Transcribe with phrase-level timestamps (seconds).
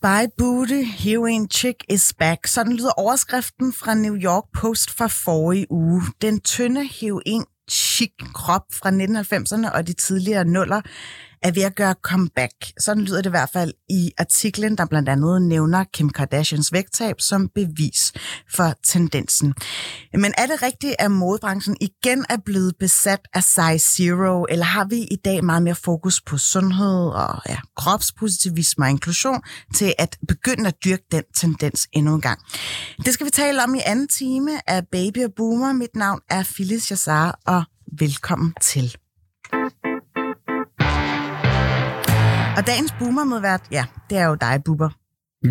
[0.00, 2.46] Bye booty, heroin chick is back.
[2.46, 6.02] Sådan lyder overskriften fra New York Post fra forrige uge.
[6.22, 10.80] Den tynde heroin chic krop fra 1990'erne og de tidligere nuller
[11.42, 12.52] er ved at gøre comeback.
[12.80, 17.20] Sådan lyder det i hvert fald i artiklen, der blandt andet nævner Kim Kardashians vægttab
[17.20, 18.12] som bevis
[18.54, 19.54] for tendensen.
[20.14, 24.84] Men er det rigtigt, at modebranchen igen er blevet besat af size zero, eller har
[24.84, 29.40] vi i dag meget mere fokus på sundhed og ja, kropspositivisme og inklusion
[29.74, 32.40] til at begynde at dyrke den tendens endnu en gang?
[33.04, 35.72] Det skal vi tale om i anden time af Baby og Boomer.
[35.72, 37.64] Mit navn er Phyllis Jassar, og
[37.98, 38.96] velkommen til.
[42.58, 44.88] Og dagens boomer-medvært, ja, det er jo dig, Bubber.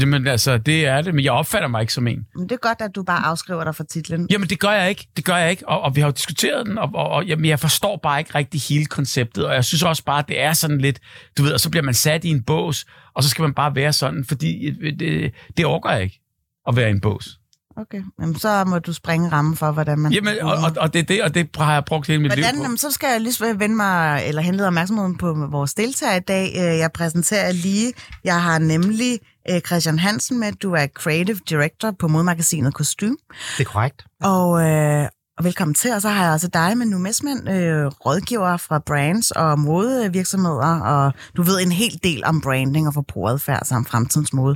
[0.01, 2.25] Jamen altså, det er det, men jeg opfatter mig ikke som en.
[2.35, 4.27] Men det er godt, at du bare afskriver dig fra titlen.
[4.31, 6.65] Jamen det gør jeg ikke, det gør jeg ikke, og, og vi har jo diskuteret
[6.65, 9.83] den, og, og, og jamen, jeg forstår bare ikke rigtig hele konceptet, og jeg synes
[9.83, 10.99] også bare, at det er sådan lidt,
[11.37, 13.75] du ved, og så bliver man sat i en bås, og så skal man bare
[13.75, 16.21] være sådan, fordi det, det overgår jeg ikke,
[16.67, 17.39] at være i en bås.
[17.81, 20.11] Okay, jamen, så må du springe rammen for, hvordan man...
[20.11, 22.53] Jamen, og, og, og det er det, og det har jeg brugt hele mit Hvordan,
[22.53, 22.63] liv på.
[22.63, 26.53] jamen, så skal jeg lige vende mig, eller henlede opmærksomheden på vores deltager i dag.
[26.57, 29.19] Øh, Jeg præsenterer lige, jeg har nemlig
[29.49, 33.17] øh, Christian Hansen med, du er Creative Director på modemagasinet Kostume.
[33.57, 34.05] Det er korrekt.
[34.23, 37.85] Og, øh, og velkommen til, og så har jeg også dig med nu Messmann, øh,
[37.87, 43.65] rådgiver fra brands og modevirksomheder, og du ved en hel del om branding og forbrugeradfærd
[43.65, 44.55] samt fremtidens mode.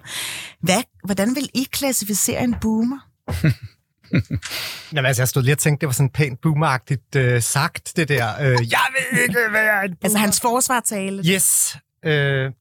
[0.62, 2.97] Hvad, hvordan vil I klassificere en boomer?
[4.94, 8.09] Jamen, altså, jeg stod lige og tænkte, det var sådan pænt boomeragtigt øh, sagt, det
[8.09, 8.42] der.
[8.42, 8.80] Øh, jeg
[9.12, 9.97] ved ikke, er en boomer.
[10.03, 11.24] Altså hans forsvartale.
[11.25, 11.78] Yes.
[12.06, 12.12] Øh,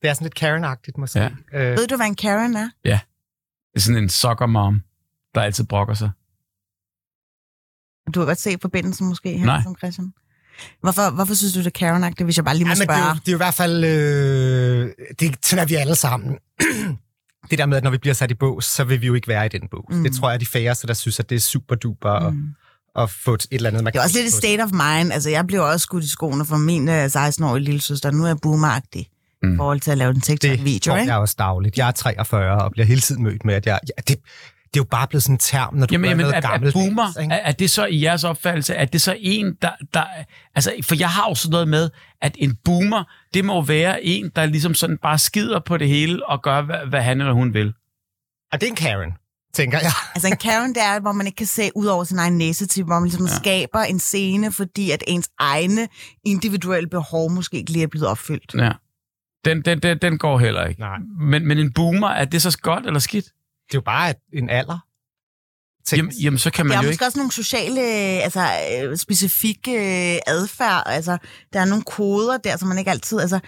[0.02, 1.18] det er sådan lidt Karen-agtigt, måske.
[1.18, 1.28] Ja.
[1.52, 2.70] Øh, Ved du, hvad en Karen er?
[2.84, 2.92] Det
[3.74, 4.82] er sådan en soccer mom,
[5.34, 6.10] der altid brokker sig.
[8.14, 9.62] Du kan godt se forbindelsen måske her, Nej.
[9.62, 10.12] som Christian.
[10.80, 12.94] Hvorfor, hvorfor synes du, det er karen hvis jeg bare lige må ja, men det,
[12.94, 13.08] er spørge?
[13.08, 13.84] jo, det er jo i hvert fald...
[13.84, 16.38] Øh, det, sådan er vi alle sammen.
[17.50, 19.28] det der med, at når vi bliver sat i bås, så vil vi jo ikke
[19.28, 19.84] være i den bås.
[19.90, 20.02] Mm.
[20.02, 22.54] Det tror jeg er de færreste, der synes, at det er super duper mm.
[22.96, 23.84] at, at få et eller andet...
[23.84, 25.12] Man Det er også lidt et state of mind.
[25.12, 28.10] Altså, jeg blev også skudt i skoene fra min uh, 16-årige lille søster.
[28.10, 29.08] Nu er jeg boomeragtig
[29.42, 29.54] mm.
[29.54, 31.12] i forhold til at lave en Det TikTok-video, får ikke?
[31.12, 31.78] jeg også dagligt.
[31.78, 33.80] Jeg er 43 og bliver hele tiden mødt med, at jeg...
[33.88, 34.16] Ja, det,
[34.74, 36.48] det er jo bare blevet sådan en term, når du Jamen, gør jamen noget er,
[36.48, 36.74] er gammelt.
[36.74, 37.34] boomer, ikke?
[37.34, 40.04] er, er det så i jeres opfattelse, at det så en, der, der...
[40.54, 41.90] Altså, for jeg har jo sådan noget med,
[42.22, 43.04] at en boomer,
[43.34, 46.76] det må være en, der ligesom sådan bare skider på det hele og gør, hvad,
[46.88, 47.72] hvad han eller hun vil.
[48.52, 49.12] Og det er en Karen,
[49.54, 49.92] tænker jeg.
[50.14, 52.86] Altså, en Karen, det er, hvor man ikke kan se ud over sin egen næsetip,
[52.86, 53.36] hvor man ligesom ja.
[53.36, 55.88] skaber en scene, fordi at ens egne
[56.24, 58.54] individuelle behov måske ikke lige er blevet opfyldt.
[58.54, 58.72] Ja.
[59.44, 60.80] Den, den, den, den går heller ikke.
[60.80, 60.98] Nej.
[61.20, 63.26] Men, men en boomer, er det så godt eller skidt?
[63.70, 64.78] Det er jo bare en alder.
[65.92, 67.04] Jamen, jamen så kan man Der er jo måske ikke...
[67.04, 67.80] også nogle sociale,
[68.26, 68.40] altså
[68.82, 71.18] øh, specifikke øh, adfærd, altså
[71.52, 73.40] der er nogle koder der, som man ikke altid, altså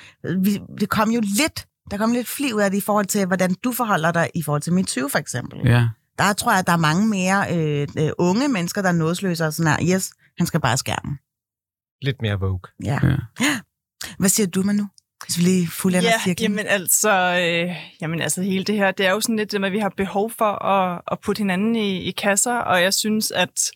[0.43, 3.27] vi, det kom jo lidt, der kom lidt fli ud af det i forhold til,
[3.27, 5.61] hvordan du forholder dig i forhold til MeToo for eksempel.
[5.65, 5.89] Ja.
[6.19, 9.47] Der tror jeg, at der er mange mere øh, øh, unge mennesker, der er nådesløse
[9.47, 11.19] og sådan her, yes, han skal bare skærme.
[12.03, 12.61] Lidt mere vogue.
[12.85, 12.99] Ja.
[13.41, 13.61] Ja.
[14.19, 14.87] Hvad siger du, Manu?
[15.27, 16.51] Hvis vi lige fuldender Ja, cirklen.
[16.53, 17.11] jamen altså,
[17.41, 19.79] øh, jamen altså hele det her, det er jo sådan lidt det med, at vi
[19.79, 23.71] har behov for at, at putte hinanden i, i kasser, og jeg synes, at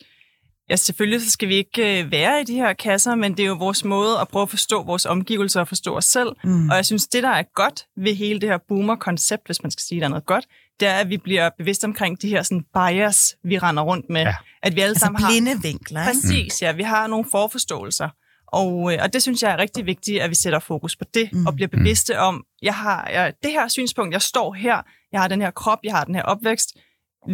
[0.71, 3.47] ja, selvfølgelig så skal vi ikke øh, være i de her kasser, men det er
[3.47, 6.29] jo vores måde at prøve at forstå vores omgivelser og forstå os selv.
[6.45, 6.69] Mm.
[6.71, 9.83] Og jeg synes, det der er godt ved hele det her boomer-koncept, hvis man skal
[9.83, 10.45] sige, der er noget godt,
[10.81, 14.20] det er, at vi bliver bevidst omkring de her sådan bias, vi render rundt med.
[14.20, 14.35] Ja.
[14.62, 15.31] At vi alle Altså sammen har...
[15.31, 16.12] blinde vinkler, ikke?
[16.12, 16.73] Præcis, ja.
[16.73, 18.09] Vi har nogle forforståelser.
[18.48, 21.28] Og, øh, og det synes jeg er rigtig vigtigt, at vi sætter fokus på det,
[21.32, 21.38] Mm.
[21.38, 21.46] mm.
[21.46, 24.82] og bliver bevidste om, jeg har jeg, det her synspunkt, jeg står her,
[25.12, 26.69] jeg har den her krop, jeg har den her opvækst.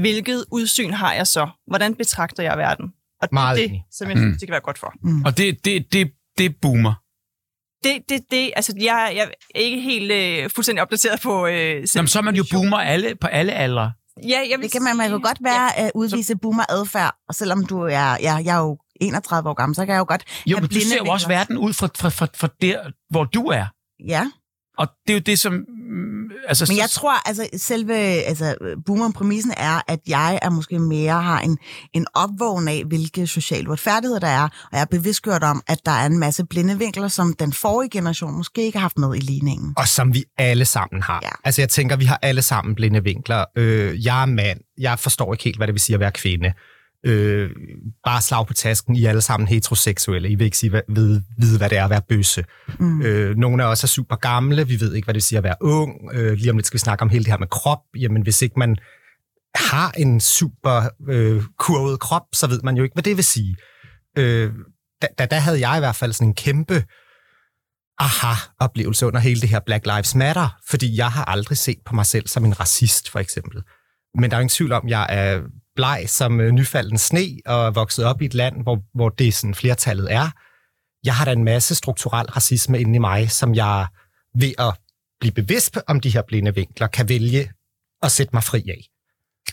[0.00, 1.48] Hvilket udsyn har jeg så?
[1.66, 2.92] Hvordan betragter jeg verden?
[3.22, 3.84] Og det er det, enig.
[3.90, 4.22] som jeg Mm.
[4.22, 4.94] synes, det kan være godt for.
[5.24, 6.94] Og det, det, det, det er boomer.
[7.84, 11.46] Det, det, det, altså jeg, jeg er ikke helt øh, fuldstændig opdateret på...
[11.46, 13.92] Øh, Nå, men så er man jo boomer alle, på alle aldre.
[14.28, 17.80] Ja, jeg vil Det kan man, man kan godt være at udvise boomer-adfærd, selvom du
[17.82, 17.88] er,
[18.20, 20.68] ja, jeg er jo 31 år gammel, så kan jeg jo godt Jo, men du
[20.68, 22.78] blinde ser jo også verden ud fra, fra, fra, fra der,
[23.10, 23.66] hvor du er.
[24.08, 24.30] Ja,
[24.78, 28.54] Og det er jo det, som mm, altså, Men jeg så- tror, altså selve altså,
[28.86, 31.58] boomer-præmissen er, at jeg er måske mere har en,
[31.94, 35.92] en opvågn af, hvilke sociale uretfærdigheder der er, og jeg er bevidstgjort om, at der
[35.92, 39.20] er en masse blinde vinkler, som den forrige generation måske ikke har haft med i
[39.20, 39.74] ligningen.
[39.76, 41.18] Og som vi alle sammen har.
[41.22, 41.26] Ja.
[41.28, 41.32] Ja.
[41.44, 43.44] Altså jeg tænker, vi har alle sammen blinde vinkler.
[43.56, 44.58] Øh, jeg er mand.
[44.78, 46.52] Jeg forstår ikke helt, hvad det vil sige at være kvinde.
[47.06, 47.50] Øh,
[48.04, 48.96] bare slag på tasken.
[48.96, 50.28] I er alle sammen heteroseksuelle.
[50.28, 52.44] I vil ikke sige, hvad, vide, vide, hvad det er at være bøsse.
[52.78, 53.02] Mm.
[53.02, 54.66] Øh, nogle af os er super gamle.
[54.66, 56.10] Vi ved ikke, hvad det vil sige at være ung.
[56.12, 57.82] Øh, lige om lidt skal vi snakke om hele det her med krop.
[58.00, 58.76] Jamen, hvis ikke man
[59.54, 63.56] har en super øh, kurvet krop, så ved man jo ikke, hvad det vil sige.
[64.18, 64.52] Øh,
[65.02, 66.84] da, da, der havde jeg i hvert fald sådan en kæmpe
[67.98, 72.06] aha-oplevelse under hele det her Black Lives Matter, fordi jeg har aldrig set på mig
[72.06, 73.62] selv som en racist, for eksempel.
[74.14, 75.40] Men der er ingen tvivl om, at jeg er
[75.76, 79.34] bleg som øh, nyfalden sne og er vokset op i et land, hvor, hvor det
[79.34, 80.30] sådan flertallet er.
[81.04, 83.86] Jeg har da en masse strukturel racisme inde i mig, som jeg
[84.38, 84.74] ved at
[85.20, 87.50] blive bevidst om de her blinde vinkler, kan vælge
[88.02, 88.88] at sætte mig fri af.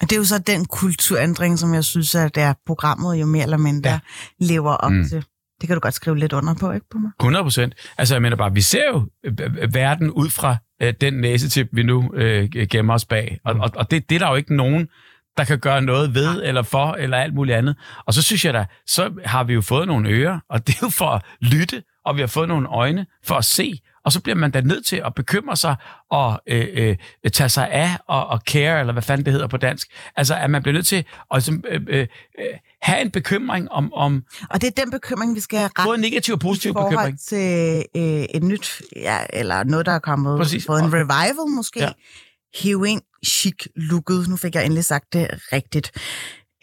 [0.01, 3.44] Det er jo så den kulturændring, som jeg synes, at det er programmet jo mere
[3.44, 4.00] eller mindre ja.
[4.39, 4.98] Lever op Mm.
[4.98, 5.10] mm.
[5.10, 5.25] til.
[5.62, 7.12] Det kan du godt skrive lidt under på, ikke på mig?
[7.19, 7.74] 100 procent.
[7.98, 11.69] Altså, jeg mener bare, vi ser jo øh, øh, verden ud fra øh, den næsetip,
[11.74, 13.39] vi nu øh, gemmer os bag.
[13.45, 14.88] Og, og, og det, det er der jo ikke nogen,
[15.39, 17.75] der kan gøre noget ved, eller for, eller alt muligt andet.
[18.06, 20.80] Og så synes jeg da, så har vi jo fået nogle ører, og det er
[20.81, 23.80] jo for at lytte, og vi har fået nogle øjne for at se.
[24.06, 25.75] Og så bliver man da nødt til at bekymre sig
[26.12, 26.95] og øh, øh,
[27.33, 29.88] tage sig af og, og care, eller hvad fanden det hedder på dansk.
[30.15, 32.07] Altså, at man bliver nødt til at ligesom, øh, øh,
[32.39, 32.45] øh,
[32.81, 36.01] have en bekymring om, om Og det er den bekymring, vi skal have ret både
[36.01, 37.19] negativ og positiv i forhold bekymring.
[37.19, 40.65] til øh, et nyt, ja, eller noget, der er kommet, Præcis.
[40.65, 41.80] fået en revival måske.
[41.80, 41.89] Ja.
[42.56, 42.60] Ja.
[42.69, 44.30] Heroin chic looket.
[44.30, 45.92] Nu fik jeg endelig sagt det rigtigt.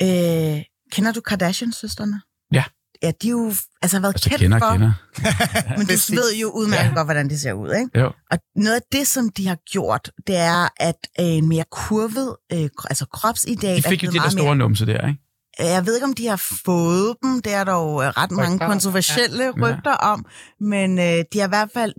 [0.03, 0.63] Øh,
[0.93, 2.21] kender du Kardashian-søsterne?
[2.53, 2.65] Ja.
[3.03, 3.53] Ja, de er jo
[3.83, 4.93] altså, har været Altså, kendt kender, for, kender.
[5.79, 6.95] men du ved jo udmærket Ja.
[6.95, 8.01] godt, hvordan det ser ud, ikke?
[8.01, 8.13] Jo.
[8.31, 12.37] Og noget af det, som de har gjort, det er, at øh, en mere kurvet,
[12.53, 13.77] øh, altså kropsideal...
[13.77, 15.21] De fik jo de der store numse der, ikke?
[15.61, 17.43] mere, Jeg ved ikke, om de har fået dem.
[17.43, 20.27] Det er der jo øh, ret mange kontroversielle rygter om.
[20.61, 21.93] Men øh, de har i hvert fald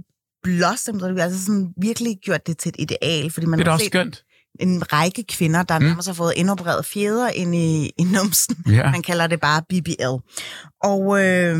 [0.47, 3.83] blossomet, altså sådan virkelig gjort det til et ideal, fordi man Det er da også
[3.85, 4.23] set skønt.
[4.59, 5.85] en række kvinder, der Mm.
[5.85, 8.55] nærmest har fået indopereret fjeder ind i, i numsen.
[8.69, 8.91] Ja.
[8.91, 10.15] Man kalder det bare BBL.
[10.83, 11.55] Og øh,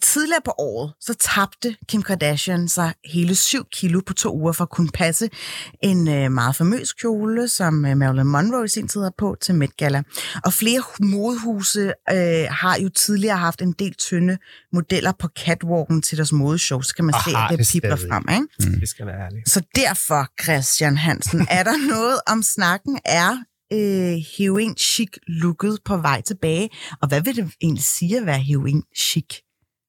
[0.00, 4.64] tidligere på året, så tabte Kim Kardashian sig hele 7 kilo på to uger for
[4.64, 5.30] at kunne passe
[5.82, 9.54] en øh, meget famøs kjole, som øh, Marilyn Monroe i sin tid havde på til
[9.54, 10.02] Met Gala.
[10.44, 14.38] Og flere modehuse øh, har jo tidligere haft en del tynde
[14.72, 17.68] modeller på catwalken til deres modeshow, så kan man Og se, har at det det
[17.72, 18.80] pipler frem, ikke?
[18.80, 19.48] Det skal være ærligt.
[19.48, 22.98] Så derfor, Christian Hansen, er der noget om snakken?
[23.04, 23.36] Er
[23.72, 26.70] øh, heroin chic looket på vej tilbage?
[27.02, 29.26] Og hvad vil det egentlig sige at være heroin chic?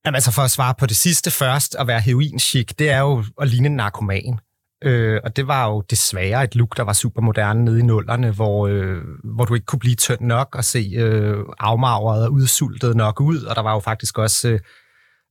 [0.05, 3.23] Jamen altså for at svare på det sidste først, at være heroin-chic, det er jo
[3.41, 4.39] at ligne en narkoman.
[4.83, 8.31] Øh, og det var jo desværre et look, der var super moderne nede i nullerne,
[8.31, 9.01] hvor, øh,
[9.35, 13.41] hvor du ikke kunne blive tynd nok og se øh, afmagret og udsultet nok ud.
[13.41, 14.59] Og der var jo faktisk også, øh,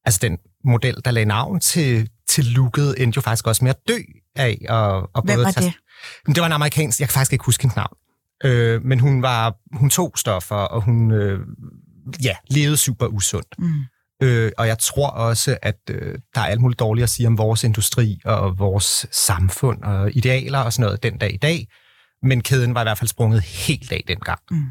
[0.05, 3.89] altså den model, der lagde navn til, til looket, endte jo faktisk også med at
[3.89, 3.99] dø
[4.37, 4.59] af.
[4.69, 5.75] Og, og Hvem både var tage- det?
[6.27, 7.97] Men det var en amerikansk, jeg kan faktisk ikke huske hendes navn.
[8.45, 11.41] Øh, men hun var, hun tog stoffer, og hun øh,
[12.25, 13.55] ja, levede super usundt.
[13.59, 13.73] Mm.
[14.23, 17.39] Øh, og jeg tror også, at øh, der er alt muligt dårligt at sige om
[17.39, 21.67] vores industri og vores samfund og idealer og sådan noget den dag i dag.
[22.23, 24.41] Men kæden var i hvert fald sprunget helt af dengang.
[24.51, 24.65] Mm.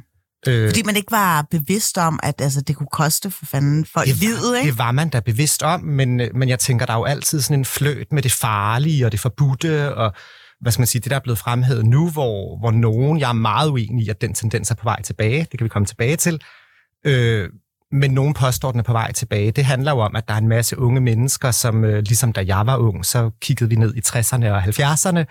[0.48, 4.08] Øh, Fordi man ikke var bevidst om, at altså, det kunne koste for fanden folk
[4.08, 4.70] det, livet, var, ikke?
[4.70, 7.42] det var man da bevidst om, men, øh, men jeg tænker, der er jo altid
[7.42, 10.14] sådan en fløt med det farlige og det forbudte, og
[10.62, 13.34] hvad skal man sige, det der er blevet fremhævet nu, hvor, hvor nogen, jeg er
[13.34, 16.16] meget uenig i, at den tendens er på vej tilbage, det kan vi komme tilbage
[16.16, 16.42] til,
[17.06, 17.50] øh,
[17.92, 19.52] men nogen påstår, den er på vej tilbage.
[19.52, 22.44] Det handler jo om, at der er en masse unge mennesker, som øh, ligesom da
[22.48, 25.26] jeg var ung, så kiggede vi ned i 60'erne og 70'erne,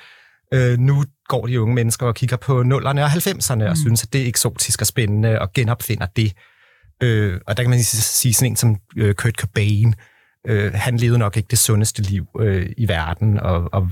[0.55, 3.61] Øh, nu går de unge mennesker og kigger på 0'erne og 90'erne mm.
[3.61, 6.33] og synes, at det er eksotisk og spændende og genopfinder det.
[7.03, 9.95] Øh, og der kan man sige sådan en som øh, Kurt Cobain,
[10.47, 13.91] øh, han levede nok ikke det sundeste liv øh, i verden, og, og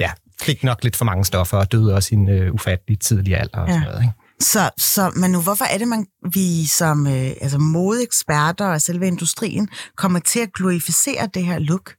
[0.00, 0.10] ja,
[0.42, 3.58] fik nok lidt for mange stoffer og døde også i en øh, ufattelig tidlig alder
[3.58, 3.72] og Ja.
[3.72, 4.02] sådan noget.
[4.02, 4.14] Ikke?
[4.40, 9.06] Så, så men nu, hvorfor er det, man, vi som øh, altså modeeksperter og selve
[9.06, 11.94] industrien kommer til at glorificere det her look?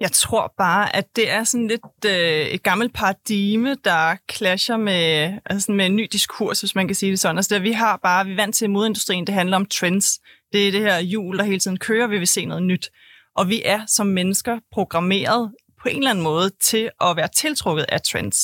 [0.00, 5.32] Jeg tror bare, at det er sådan lidt øh, et gammelt paradigme, der clasher med,
[5.46, 7.36] altså med en ny diskurs, hvis man kan sige det sådan.
[7.36, 10.18] Altså det, vi har bare, vi er vant til modeindustrien, det handler om trends.
[10.52, 12.90] Det er det her hjul, der hele tiden kører, vi vil se noget nyt.
[13.36, 15.52] Og vi er som mennesker programmeret
[15.82, 18.38] på en eller anden måde til at være tiltrukket af trends.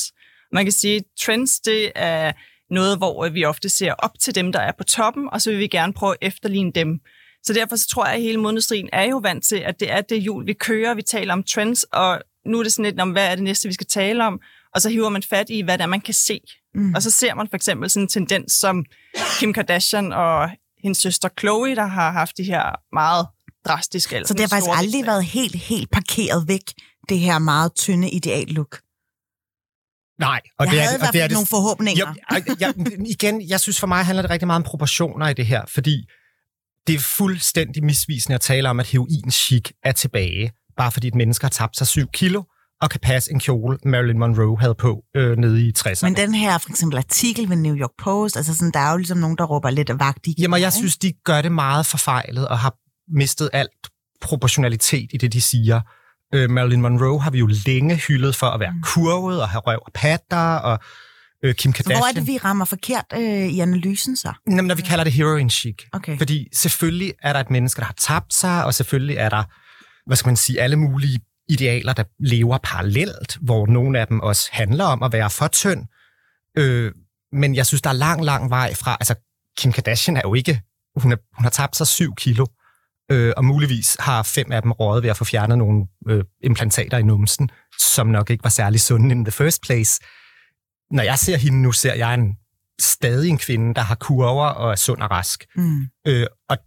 [0.51, 2.31] Man kan sige, at trends det er
[2.69, 5.59] noget, hvor vi ofte ser op til dem, der er på toppen, og så vil
[5.59, 6.99] vi gerne prøve at efterligne dem.
[7.43, 10.01] Så derfor så tror jeg, at hele modindustrien er jo vant til, at det er
[10.01, 10.93] det hjul, vi kører.
[10.93, 13.67] Vi taler om trends, og nu er det sådan lidt, om hvad er det næste,
[13.67, 14.39] vi skal tale om?
[14.75, 16.39] Og så hiver man fat i, hvad det er, man kan se.
[16.75, 16.93] Mm.
[16.95, 18.85] Og så ser man for eksempel sådan en tendens som
[19.39, 20.49] Kim Kardashian og
[20.83, 23.27] hendes søster Chloe, der har haft de her meget
[23.67, 24.21] drastiske...
[24.25, 25.11] Så det har faktisk aldrig vækster.
[25.11, 26.73] været helt, helt parkeret væk,
[27.09, 28.79] det her meget tynde ideallook.
[30.19, 32.13] Nej, og Jeg det er, havde i hvert er fald nogle forhåbninger.
[32.31, 32.73] Jeg, jeg, jeg,
[33.05, 36.05] igen, jeg synes for mig handler det rigtig meget om proportioner i det her, fordi
[36.87, 41.15] det er fuldstændig misvisende at tale om, at heroin chic er tilbage, bare fordi et
[41.15, 42.43] menneske har tabt sig 7 kilo
[42.81, 46.05] og kan passe en kjole, Marilyn Monroe havde på øh, nede i 60'erne.
[46.05, 48.97] Men den her for eksempel artikel ved New York Post, altså sådan, der er jo
[48.97, 50.35] ligesom nogen, der råber lidt vagt i.
[50.39, 52.75] Jamen, jeg synes, de gør det meget forfejlet og har
[53.19, 53.69] mistet alt
[54.21, 55.81] proportionalitet i det, de siger.
[56.33, 59.79] Øh, Marilyn Monroe har vi jo længe hyldet for at være kurvet og have røv
[59.85, 60.79] og patter, og
[61.43, 61.99] øh, Kim Kardashian...
[61.99, 64.33] hvor er det, vi rammer forkert øh, i analysen så?
[64.47, 65.75] Jamen, når vi kalder det heroin chic.
[65.93, 66.17] Okay.
[66.17, 69.43] Fordi selvfølgelig er der et menneske, der har tabt sig, og selvfølgelig er der,
[70.07, 74.49] hvad skal man sige, alle mulige idealer, der lever parallelt, hvor nogle af dem også
[74.51, 75.85] handler om at være for tynd.
[76.57, 76.91] Øh,
[77.33, 78.97] men jeg synes, der er lang, lang vej fra...
[78.99, 79.15] Altså,
[79.57, 80.61] Kim Kardashian er jo ikke...
[80.95, 82.45] Hun, er, hun har tabt sig 7 kilo,
[83.11, 86.97] øh, og muligvis har fem af dem rådet ved at få fjernet nogle øh, implantater
[86.97, 90.01] i numsen, som nok ikke var særlig sunde in the first place.
[90.91, 92.37] Når jeg ser hende nu, ser jeg en
[92.81, 95.45] stadig en kvinde, der har kurver og er sund og rask.
[95.55, 95.87] Mm.
[96.07, 96.57] Øh, og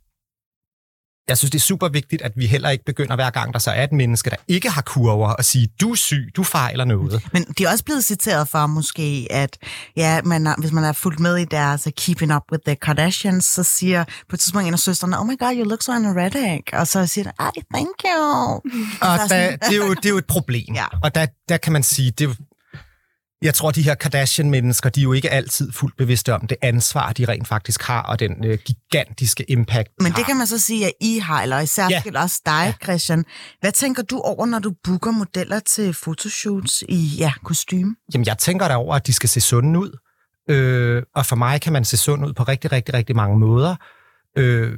[1.28, 3.70] jeg synes, det er super vigtigt, at vi heller ikke begynder hver gang, der så
[3.70, 7.22] er et menneske, der ikke har kurver, at sige, du er syg, du fejler noget.
[7.32, 9.58] Men de er også blevet citeret for måske, at
[9.96, 12.74] ja, man er, hvis man er fulgt med i deres uh, Keeping Up with the
[12.76, 15.92] Kardashians, så siger på et tidspunkt en af søstrene, oh my god, you look so
[15.92, 16.62] anoretic.
[16.72, 18.22] Og så siger de, ej, thank you.
[18.24, 18.62] Og
[19.00, 20.74] Så er der, sådan- det, er jo, det er jo et problem.
[20.74, 20.84] Ja.
[21.02, 22.34] Og der, der kan man sige, det er
[23.46, 27.12] jeg tror, de her Kardashian-mennesker, de er jo ikke altid fuldt bevidste om det ansvar,
[27.12, 30.16] de rent faktisk har, og den øh, gigantiske impact, Men har.
[30.16, 32.02] det kan man så sige, at I har, eller især Ja.
[32.14, 32.22] ja.
[32.22, 33.24] også dig, Christian.
[33.60, 37.96] Hvad tænker du over, når du booker modeller til fotoshoots i ja, kostume?
[38.14, 39.98] Jamen, jeg tænker derover, at de skal se sunde ud.
[40.50, 43.76] Øh, og for mig kan man se sund ud på rigtig, rigtig, rigtig mange måder.
[44.38, 44.72] Øh,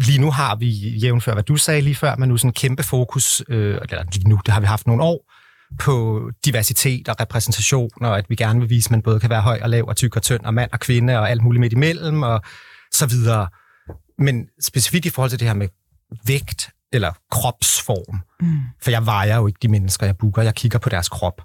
[0.00, 2.82] lige nu har vi, jævnfør hvad du sagde lige før, men nu sådan en kæmpe
[2.82, 5.32] fokus, øh, eller lige nu, det har vi haft nogle år,
[5.78, 9.40] på diversitet og repræsentation, og at vi gerne vil vise, at man både kan være
[9.40, 11.72] høj og lav og tyk og tynd, og mand og kvinde, og alt muligt midt
[11.72, 12.42] imellem, og
[12.92, 13.48] så videre.
[14.18, 15.68] Men specifikt i forhold til det her med
[16.26, 18.58] vægt eller kropsform, Mm.
[18.82, 21.42] for jeg vejer jo ikke de mennesker, jeg booker, jeg kigger på deres krop.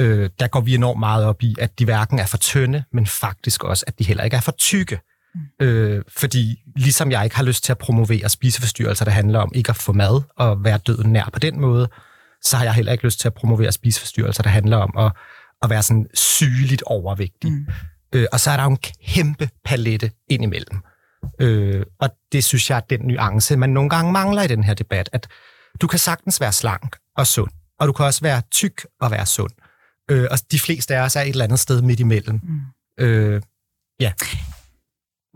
[0.00, 3.06] Øh, der går vi enormt meget op i, at de hverken er for tynde, men
[3.06, 5.00] faktisk også, at de heller ikke er for tykke.
[5.34, 5.66] Mm.
[5.66, 9.70] Øh, fordi ligesom jeg ikke har lyst til at promovere spiseforstyrrelser, der handler om ikke
[9.70, 11.88] at få mad og være døden nær på den måde,
[12.44, 15.12] så har jeg heller ikke lyst til at promovere spiseforstyrrelser, der handler om at,
[15.62, 17.52] at være sådan sygeligt overvægtig.
[17.52, 17.66] Mm.
[18.14, 20.80] Øh, og så er der jo en kæmpe palette indimellem.
[21.40, 24.74] Øh, og det synes jeg er den nuance, man nogle gange mangler i den her
[24.74, 25.28] debat, at
[25.80, 29.26] du kan sagtens være slank og sund, og du kan også være tyk og være
[29.26, 29.52] sund.
[30.10, 32.40] Øh, og de fleste af os er et eller andet sted midt imellem.
[32.42, 32.60] Mm.
[33.04, 33.42] Øh,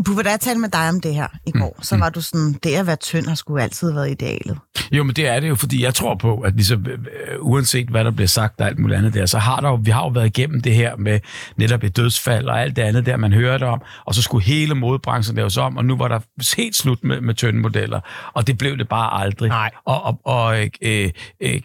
[0.04, 1.82] Bubba, da jeg talte med dig om det her i går, mm.
[1.82, 4.58] så var du sådan, det at være tynd har sgu altid været idealet.
[4.92, 6.98] Jo, men det er det jo, fordi jeg tror på, at ligesom, øh,
[7.40, 9.90] uanset hvad der bliver sagt og alt muligt andet der, så har der jo, vi
[9.90, 11.20] har jo været igennem det her med
[11.56, 14.74] netop et dødsfald og alt det andet der, man hørte om, og så skulle hele
[14.74, 16.20] modebranchen laves om, og nu var der
[16.56, 18.00] helt slut med, med tynde modeller,
[18.34, 19.48] og det blev det bare aldrig.
[19.48, 19.70] Nej.
[19.84, 21.10] Og, og, og øh, øh,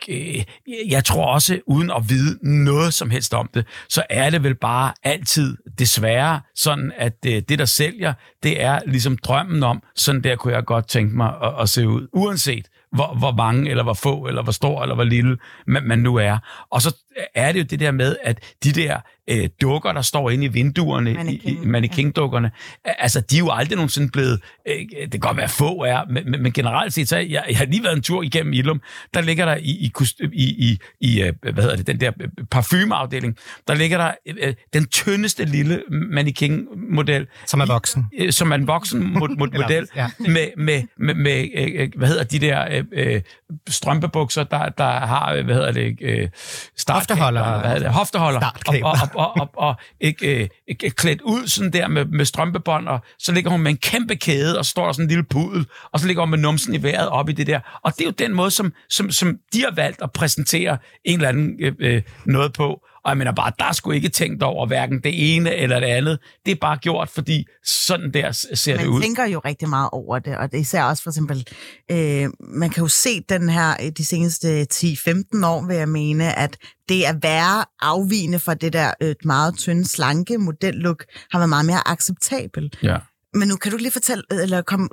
[0.10, 0.44] øh,
[0.90, 4.56] jeg tror også, uden at vide noget som helst om det, så er det vel
[4.56, 10.24] bare altid desværre sådan, at øh, det, der sælger, det er ligesom drømmen om, sådan
[10.24, 13.84] der kunne jeg godt tænke mig at, at se ud, uanset hvor, hvor mange, eller
[13.84, 15.38] hvor få, eller hvor stor, eller hvor lille
[15.68, 16.38] man, man nu er.
[16.70, 16.96] Og så
[17.36, 19.00] er det jo det der med, at de der
[19.30, 22.51] øh, dukker, der står inde i vinduerne, i, Mannequin, i mannequin-dukkerne,
[22.86, 22.92] ja.
[23.00, 26.32] altså de er jo aldrig nogensinde blevet, øh, det kan godt være få er, men,
[26.32, 28.82] men, men generelt set, så jeg, jeg har lige været en tur igennem Ilum,
[29.13, 29.92] der ligger der i, i,
[30.34, 33.38] i, i, i øh, hvad hedder det, den der øh, parfumeafdeling,
[33.68, 34.12] der ligger der
[34.42, 38.06] øh, den tyndeste lille mannequin-model, som er voksen.
[38.20, 40.08] øh, som er en voksen Eller- model, ja.
[40.20, 42.84] med, med, med, med øh, hvad hedder de der øh,
[43.16, 43.22] øh,
[43.70, 46.30] strømpebukser, der, der har, øh, hvad hedder det, øh,
[46.78, 47.60] start- Hofteholder.
[47.60, 47.94] Hvad hedder det?
[47.94, 48.40] Hofteholder.
[48.68, 52.25] Og, og, og, og, og ikke, øh, ikke øh, klædt ud sådan der med, med
[52.25, 55.24] strømpebånd, og så ligger hun med en kæmpe kæde, og står der sådan en lille
[55.24, 57.60] pudel, og så ligger hun med numsen i vejret op i det der.
[57.84, 61.15] Og det er jo den måde, som, som, som de har valgt at præsentere en
[61.15, 62.82] eller anden øh, øh noget på.
[63.03, 65.88] Og jeg mener bare, der er sgu ikke tænkt over hverken det ene eller det
[65.88, 66.20] andet.
[66.46, 69.01] Det er bare gjort, fordi sådan der ser det Man ud.
[69.01, 71.48] tænker jo rigtig meget over det, og det er især også for eksempel,
[71.91, 76.39] øh, man kan jo se den her øh, de seneste 10-15 år, vil jeg mene,
[76.39, 76.58] at
[76.89, 81.65] det at være afvigende fra det der øh, meget tynde, slanke modellook, har været meget
[81.65, 82.74] mere acceptabel.
[82.84, 82.98] Ja.
[83.34, 84.89] Men nu kan du lige fortælle, eller kom,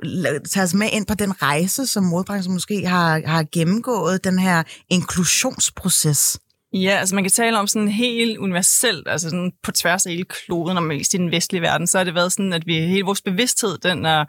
[0.49, 4.63] tage os med ind på den rejse, som modbranchen måske har, har gennemgået, den her
[4.89, 6.39] inklusionsproces.
[6.73, 10.25] Ja, altså man kan tale om sådan helt universelt, altså sådan på tværs af hele
[10.25, 13.03] kloden, og mest i den vestlige verden, så har det været sådan, at vi hele
[13.03, 14.25] vores bevidsthed, den er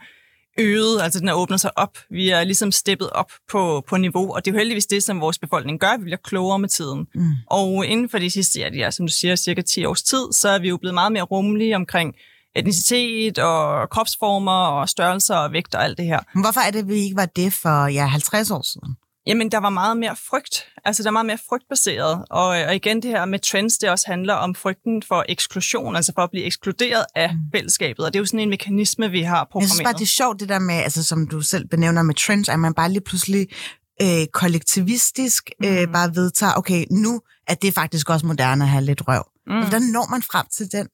[0.58, 1.98] øget, altså den er åbnet sig op.
[2.10, 5.20] Vi er ligesom steppet op på, på niveau, og det er jo heldigvis det, som
[5.20, 5.96] vores befolkning gør.
[5.98, 7.06] Vi bliver klogere med tiden.
[7.14, 7.30] Mm.
[7.46, 10.32] Og inden for de sidste, ja, de er, som du siger, cirka 10 års tid,
[10.32, 12.14] så er vi jo blevet meget mere rummelige omkring
[12.56, 16.20] etnicitet og kropsformer og størrelser og vægt og alt det her.
[16.34, 18.96] Men hvorfor er det, at vi ikke var det for ja, 50 år siden?
[19.26, 20.66] Jamen, der var meget mere frygt.
[20.84, 22.24] Altså, der er meget mere frygtbaseret.
[22.30, 26.12] Og, og igen, det her med trends, det også handler om frygten for eksklusion, altså
[26.16, 28.04] for at blive ekskluderet af fællesskabet.
[28.04, 29.70] Og det er jo sådan en mekanisme, vi har Jeg programmeret.
[29.70, 32.48] synes bare, det er sjovt, det der med, altså, som du selv benævner med trends,
[32.48, 33.48] at man bare lige pludselig
[34.02, 35.92] øh, kollektivistisk øh, Mm.
[35.92, 39.24] bare vedtager, okay, nu er det faktisk også moderne at have lidt røv.
[39.46, 39.52] Mm.
[39.52, 39.60] Mm.
[39.60, 40.88] Hvordan når man frem til den?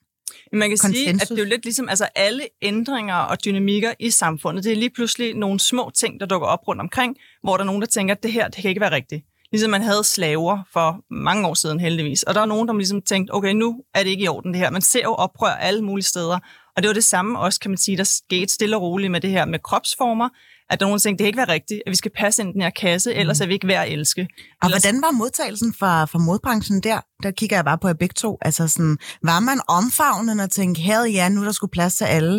[0.52, 1.28] Man kan sige, at konsensus.
[1.28, 4.64] det er jo lidt ligesom altså alle ændringer og dynamikker i samfundet.
[4.64, 7.66] Det er lige pludselig nogle små ting, der dukker op rundt omkring, hvor der er
[7.66, 9.25] nogen, der tænker, at det her det kan ikke være rigtigt.
[9.52, 12.23] Ligesom man havde slaver for mange år siden heldigvis.
[12.23, 14.61] Og der er nogen, der ligesom tænkte, okay, nu er det ikke i orden det
[14.61, 14.71] her.
[14.71, 16.38] Man ser jo oprør alle mulige steder.
[16.76, 19.21] Og det var det samme også, kan man sige, der skete stille og roligt med
[19.21, 20.28] det her med kropsformer.
[20.71, 22.53] At der er tænkte, det kan ikke være rigtigt, at vi skal passe ind i
[22.53, 24.29] den her kasse, ellers er vi ikke værd at elske.
[24.63, 27.01] Og Ellers- hvordan var modtagelsen fra, fra modbranchen der?
[27.23, 28.39] Der kigger jeg bare på jer begge to.
[28.43, 32.05] Altså sådan, var man omfavnende og tænkte, her ja, nu er der skulle plads til
[32.05, 32.35] alle?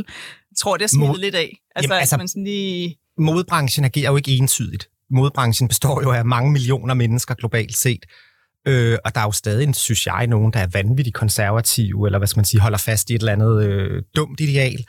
[0.51, 1.57] Jeg tror, det er smittet Mod- lidt af.
[1.75, 2.97] Altså, Jamen, altså- man sådan lige...
[3.17, 4.87] modebranchen agerer jo ikke entydigt.
[5.11, 8.05] Modebranchen består jo af mange millioner mennesker globalt set.
[8.67, 12.27] Øh, og der er jo stadig, synes jeg, nogen, der er vanvittigt konservative, eller hvad
[12.27, 14.85] skal man sige, holder fast i et eller andet øh, dumt ideal.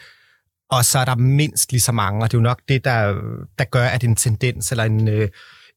[0.70, 3.14] Og så er der mindst lige så mange, og det er jo nok det, der,
[3.58, 5.28] der gør, at en tendens, eller en, øh,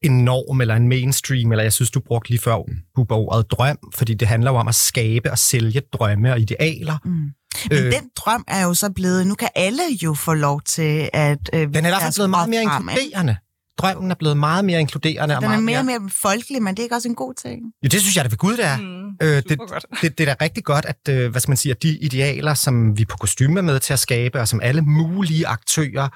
[0.02, 2.56] en norm, eller en mainstream, eller jeg synes, du brugte lige før
[2.94, 6.98] Bubber, ordet drøm, fordi det handler jo om at skabe og sælge drømme og idealer.
[7.04, 7.10] Mm.
[7.10, 7.92] Men Øh.
[7.92, 11.38] den drøm er jo så blevet, nu kan alle jo få lov til at...
[11.52, 13.36] Øh, Den er i hvert fald blevet meget mere inkluderende.
[13.78, 15.36] Drømmen er blevet meget mere inkluderende.
[15.36, 17.34] og Den er meget mere og mere folkelig, men det er ikke også en god
[17.34, 17.60] ting.
[17.82, 18.76] Ja, det synes jeg da ved Gud, det er.
[18.76, 19.86] Mm, Øh, det, godt.
[20.02, 22.54] det, det er da rigtig godt, at øh, hvad skal man sige, at de idealer,
[22.54, 26.08] som vi på kostyme er med til at skabe, og som alle mulige aktører,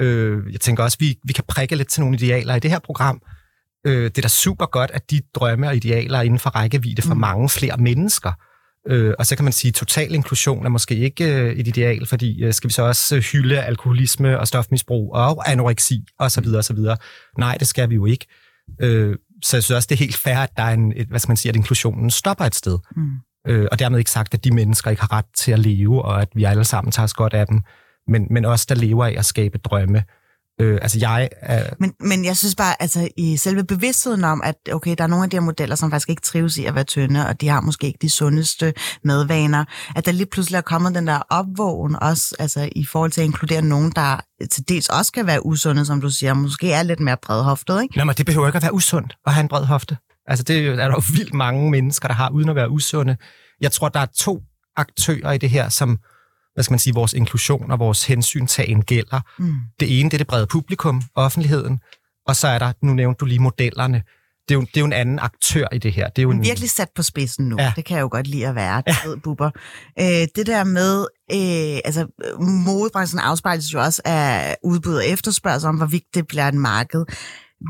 [0.00, 2.78] øh, jeg tænker også, vi, vi kan prikke lidt til nogle idealer i det her
[2.78, 3.20] program.
[3.86, 7.02] Øh, det er da super godt, at de drømme og idealer er inden for rækkevidde
[7.02, 7.18] for mm.
[7.18, 7.20] Mm.
[7.20, 8.32] mange flere mennesker.
[8.88, 12.06] Øh, og så kan man sige, at total inklusion er måske ikke øh, et ideal,
[12.06, 16.46] fordi øh, skal vi så også øh, hylde alkoholisme og stofmisbrug og anoreksi osv.
[16.58, 16.78] osv.
[17.38, 18.26] Nej, det skal vi jo ikke.
[18.80, 21.18] Øh, så jeg synes også, det er helt fair, at der er en, et, hvad
[21.18, 22.78] skal man sige, at inklusionen stopper et sted.
[22.96, 23.10] Mm.
[23.46, 26.22] Øh, og dermed ikke sagt, at de mennesker ikke har ret til at leve, og
[26.22, 27.60] at vi alle sammen tager os godt af dem.
[28.08, 30.02] Men, men også der lever af at skabe drømme.
[30.60, 31.70] Øh, altså jeg er...
[31.78, 35.24] Men, men jeg synes bare, altså i selve bevidstheden om, at okay, der er nogle
[35.24, 37.60] af de her modeller, som faktisk ikke trives i at være tynde, og de har
[37.60, 39.64] måske ikke de sundeste madvaner,
[39.96, 43.24] at der lige pludselig er kommet den der opvågen også, altså i forhold til at
[43.24, 47.00] inkludere nogen, der til dels også kan være usunde, som du siger, måske er lidt
[47.00, 47.98] mere bredhoftet, ikke?
[47.98, 49.96] Nå, men det behøver ikke at være usundt at have en bred hofte.
[50.26, 53.16] Altså det er der jo vildt mange mennesker, der har, uden at være usunde.
[53.60, 54.40] Jeg tror, der er to
[54.76, 55.98] aktører i det her, som
[56.54, 59.20] hvad skal man sige, vores inklusion og vores hensyntagen gælder.
[59.38, 59.54] Mm.
[59.80, 61.78] Det ene, det er det brede publikum, offentligheden,
[62.26, 64.02] og så er der, nu nævnte du lige modellerne,
[64.48, 66.08] det er jo, det er jo en anden aktør i det her.
[66.08, 67.56] Det er jo en, Virkelig sat på spidsen nu.
[67.58, 67.72] Ja.
[67.76, 68.96] Det kan jeg jo godt lide at være, ja.
[69.06, 69.50] ved buber.
[70.00, 72.06] Øh, det der med, øh, altså
[72.66, 77.04] modebranchen afspejles jo også af udbud og efterspørgsel om, hvorvidt det bliver et marked.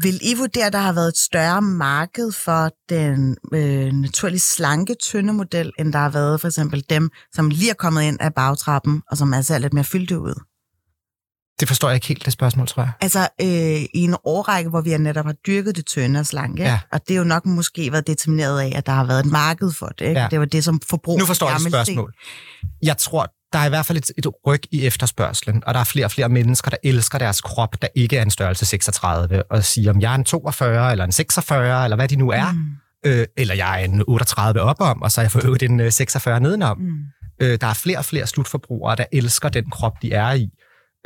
[0.02, 4.94] Vil I vurdere, at der har været et større marked for den øh, naturligt slanke,
[5.02, 8.34] tynde model, end der har været for eksempel dem, som lige er kommet ind af
[8.34, 10.34] bagtrappen, og som altså er lidt mere fyldte ud?
[11.60, 12.92] det forstår jeg ikke helt, det spørgsmål, tror jeg.
[13.00, 16.80] Altså øh, i en årrække, hvor vi netop har dyrket det tynde og slanke, Ja.
[16.92, 19.72] og det er jo nok måske været determineret af, at der har været et marked
[19.72, 20.00] for det.
[20.00, 20.12] Ikke?
[20.12, 20.22] Ja.
[20.22, 20.28] Ja.
[20.30, 22.12] Det var det, som forbrug Nu forstår jeg det spørgsmål.
[22.82, 25.84] Jeg tror, der er i hvert fald et, et ryg i efterspørgselen, og der er
[25.84, 29.64] flere og flere mennesker, der elsker deres krop, der ikke er en størrelse 36, og
[29.64, 33.10] siger, om jeg er en 42, eller en 46, eller hvad de nu er, mm.
[33.10, 35.92] øh, eller jeg er en 38 op om, og så har jeg fået en øh,
[35.92, 36.78] 46 nedenom.
[36.78, 36.98] Mm.
[37.42, 40.48] Øh, der er flere og flere slutforbrugere, der elsker den krop, de er i.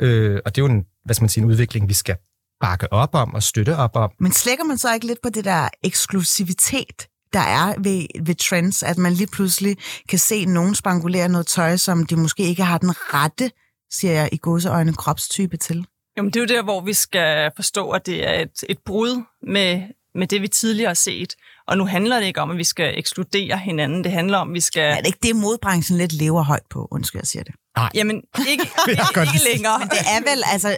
[0.01, 2.15] Øh, og det er jo en, hvad skal man sige, en udvikling, vi skal
[2.61, 4.11] bakke op om og støtte op om.
[4.19, 8.83] Men slækker man så ikke lidt på det der eksklusivitet, der er ved, ved trends,
[8.83, 9.77] at man lige pludselig
[10.09, 13.51] kan se nogen spangulere noget tøj, som de måske ikke har den rette,
[13.91, 15.85] siger jeg i godseøjne, kropstype til?
[16.17, 19.23] Jamen, det er jo der, hvor vi skal forstå, at det er et, et brud
[19.47, 19.81] med,
[20.15, 21.35] med det, vi tidligere har set.
[21.67, 24.03] Og nu handler det ikke om, at vi skal ekskludere hinanden.
[24.03, 24.83] Det handler om, at vi skal...
[24.83, 26.87] Er det ikke det, modbranchen lidt lever højt på?
[26.91, 27.55] Undskyld, jeg siger det.
[27.95, 28.15] Jamen,
[28.49, 28.51] ikke,
[28.89, 29.79] ikke, ikke længere.
[29.79, 30.77] Men det er vel, altså,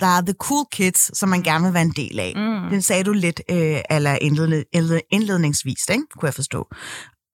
[0.00, 2.32] der er the cool kids, som man gerne vil være en del af.
[2.36, 2.70] Mm.
[2.70, 6.02] Den sagde du lidt, øh, eller indledningsvis, ikke?
[6.18, 6.68] kunne jeg forstå.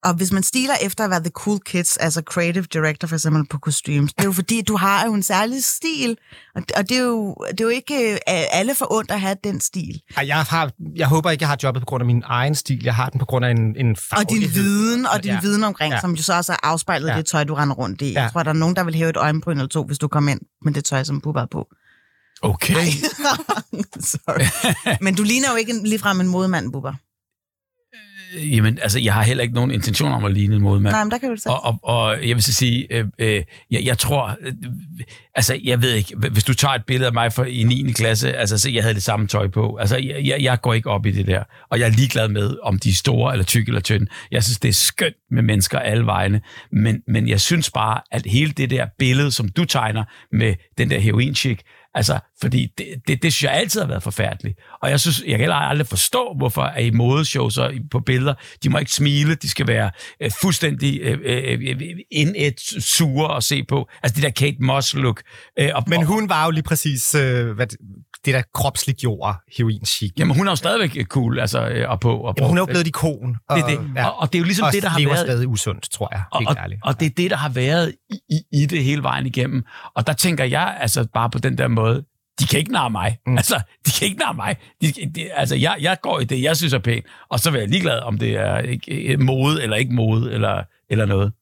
[0.03, 3.47] Og hvis man stiler efter at være the cool kids, altså creative director for eksempel
[3.49, 6.17] på kostumes, det er jo fordi, du har jo en særlig stil,
[6.55, 9.21] og det, og det, er, jo, det er jo ikke øh, alle for ondt at
[9.21, 10.01] have den stil.
[10.25, 12.83] Jeg, har, jeg håber ikke, jeg har jobbet på grund af min egen stil.
[12.83, 14.49] Jeg har den på grund af en, en Og din faglighed.
[14.63, 15.39] viden, og din Ja.
[15.41, 15.99] viden omkring, Ja.
[16.01, 17.17] som jo så også er afspejlet Ja.
[17.17, 18.11] det tøj, du render rundt i.
[18.11, 18.21] Ja.
[18.21, 20.31] Jeg tror, der er nogen, der vil hæve et øjenbryn eller to, hvis du kommer
[20.31, 21.67] ind med det tøj, som Bubba på.
[22.41, 22.75] Okay.
[24.11, 24.45] Sorry.
[25.03, 26.91] Men du ligner jo ikke ligefrem en modemand, Bubba.
[28.35, 30.93] Jamen, altså, jeg har heller ikke nogen intention om at ligne en modemand.
[30.93, 33.43] Nej, men der kan du det Og, og, og jeg vil så sige, øh, øh,
[33.71, 34.53] jeg, jeg tror, øh,
[35.35, 37.91] altså jeg ved ikke, hvis du tager et billede af mig fra, i 9.
[37.91, 39.75] klasse, altså så jeg havde det samme tøj på.
[39.75, 42.55] Altså jeg, jeg, jeg går ikke op i det der, og jeg er ligeglad med,
[42.63, 44.07] om de er store eller tykke eller tynde.
[44.31, 48.25] Jeg synes, det er skønt med mennesker alle vegne, men, men jeg synes bare, at
[48.25, 51.35] hele det der billede, som du tegner med den der heroin
[51.95, 54.59] Altså, fordi det, det, det synes jeg altid har været forfærdeligt.
[54.81, 58.33] Og jeg synes, jeg kan heller aldrig forstå, hvorfor er i modeshows og på billeder,
[58.63, 59.91] de må ikke smile, de skal være
[60.23, 63.89] øh, fuldstændig øh, øh, øh, indet sure at se på.
[64.03, 65.21] Altså det der Kate Moss-look.
[65.59, 67.77] Øh, og, Men og, hun var jo lige præcis øh, hvad, det-
[68.25, 70.11] der kropsligt gjorde heroin chic.
[70.17, 72.17] Jamen hun er jo stadigvæk cool, altså, øh, og på.
[72.17, 72.33] Og.
[72.37, 73.35] Jamen, hun er jo blevet et ikon.
[73.49, 73.79] Og, Det er det.
[74.05, 76.21] Og- og det er jo ligesom og det, der har været- stadig usundt, tror jeg,
[76.31, 79.25] og, og, og det er det, der har været i, i, i det hele vejen
[79.25, 79.63] igennem.
[79.95, 82.03] Og der tænker jeg altså bare på den der måde,
[82.39, 83.17] de kan ikke narre mig.
[83.25, 83.31] Mm.
[83.31, 83.37] Mm.
[83.37, 84.55] Altså, de kan ikke narre mig.
[84.81, 87.59] De, de, altså, jeg, jeg går i det, jeg synes er pænt, og så vil
[87.59, 91.33] jeg ligeglad, om det er ikke, øh, mode eller ikke mode, eller, eller noget.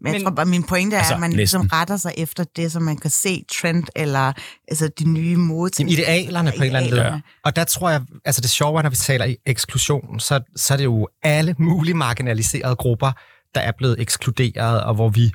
[0.00, 1.78] Men, jeg tror bare, min pointe er, Altså, at man ligesom næsten.
[1.78, 4.32] retter sig efter det, som man kan se trend, eller
[4.68, 5.70] altså, de nye mode.
[5.78, 7.20] Jamen, idealerne på en eller anden led.
[7.44, 10.72] Og der tror jeg, altså det sjove er, når vi taler i eksklusion, så, så
[10.74, 13.12] er det jo alle mulige marginaliserede grupper,
[13.54, 15.32] der er blevet ekskluderet, og hvor vi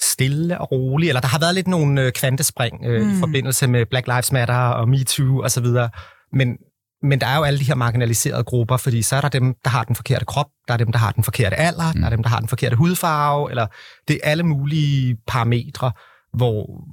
[0.00, 3.16] stille og roligt, eller der har været lidt nogle øh, kvantespring øh, mm.
[3.16, 5.90] i forbindelse med Black Lives Matter og MeToo og så videre.
[6.32, 6.56] Men,
[7.02, 9.70] men der er jo alle de her marginaliserede grupper, fordi så er der dem, der
[9.70, 12.00] har den forkerte krop, der er dem, der har den forkerte alder, mm.
[12.00, 13.66] der er dem, der har den forkerte hudfarve, eller
[14.08, 15.92] det er alle mulige parametre,
[16.34, 16.84] hvor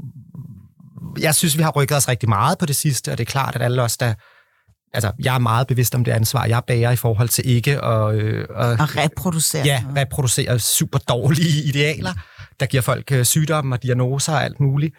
[1.20, 3.56] jeg synes, vi har rykket os rigtig meget på det sidste, og det er klart,
[3.56, 4.14] at alle os, der...
[4.96, 8.16] Altså, jeg er meget bevidst om det ansvar, jeg bærer i forhold til ikke at,
[8.16, 9.66] øh, at Og reproducere.
[9.66, 12.14] ja, reproducere super dårlige idealer,
[12.60, 14.96] der giver folk øh, sygdomme og diagnoser og alt muligt.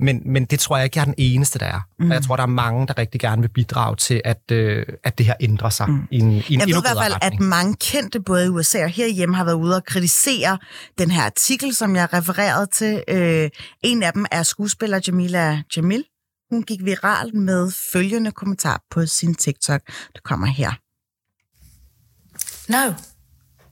[0.00, 1.80] Men, men det tror jeg ikke, jeg er den eneste, der er.
[1.98, 2.10] Mm.
[2.10, 5.18] Og jeg tror, der er mange, der rigtig gerne vil bidrage til, at, øh, at
[5.18, 6.02] det her ændrer sig mm.
[6.10, 7.42] i en, i en Jeg ved i hvert fald, retning.
[7.42, 10.58] at mange kendte, både i USA og herhjemme, har været ude og kritisere
[10.98, 13.02] den her artikel, som jeg refererede til.
[13.08, 13.50] Øh,
[13.82, 16.04] en af dem er skuespiller Jamila Jamil.
[16.50, 19.80] Hun gik viral med følgende kommentar på sin TikTok.
[20.14, 20.70] Det kommer her.
[22.68, 22.92] No.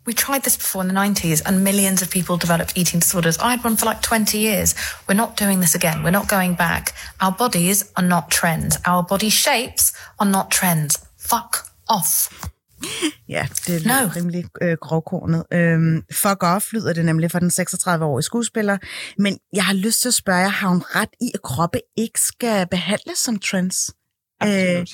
[0.07, 3.39] We tried this before in the 90s and millions of people developed eating disorders.
[3.39, 4.75] I had one for like 20 years.
[5.09, 6.03] We're not doing this again.
[6.05, 6.85] We're not going back.
[7.21, 8.77] Our bodies are not trends.
[8.87, 10.93] Our body shapes are not trends.
[11.19, 11.53] Fuck
[11.89, 12.31] off.
[13.29, 14.11] Ja, det er No.
[14.17, 15.45] rimelig øh, grovkornet.
[15.53, 18.79] Øhm, fuck off lyder det nemlig for den 36-årige skuespiller.
[19.19, 22.21] Men jeg har lyst til at spørge jer, har hun ret i, at kroppe ikke
[22.21, 23.91] skal behandles som trends?
[24.41, 24.91] Absolut.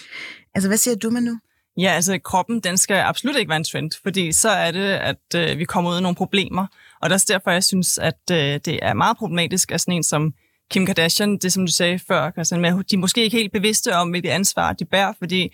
[0.55, 1.39] altså, hvad siger du med nu?
[1.79, 5.35] Ja, altså kroppen, den skal absolut ikke være en trend, fordi så er det, at
[5.37, 6.67] øh, vi kommer ud i nogle problemer.
[7.03, 10.03] Og det er derfor, jeg synes, at øh, det er meget problematisk, at sådan en
[10.03, 10.35] som
[10.71, 13.95] Kim Kardashian, det som du sagde før, Christian, med, de er måske ikke helt bevidste
[13.95, 15.49] om, hvilket ansvar de bærer, fordi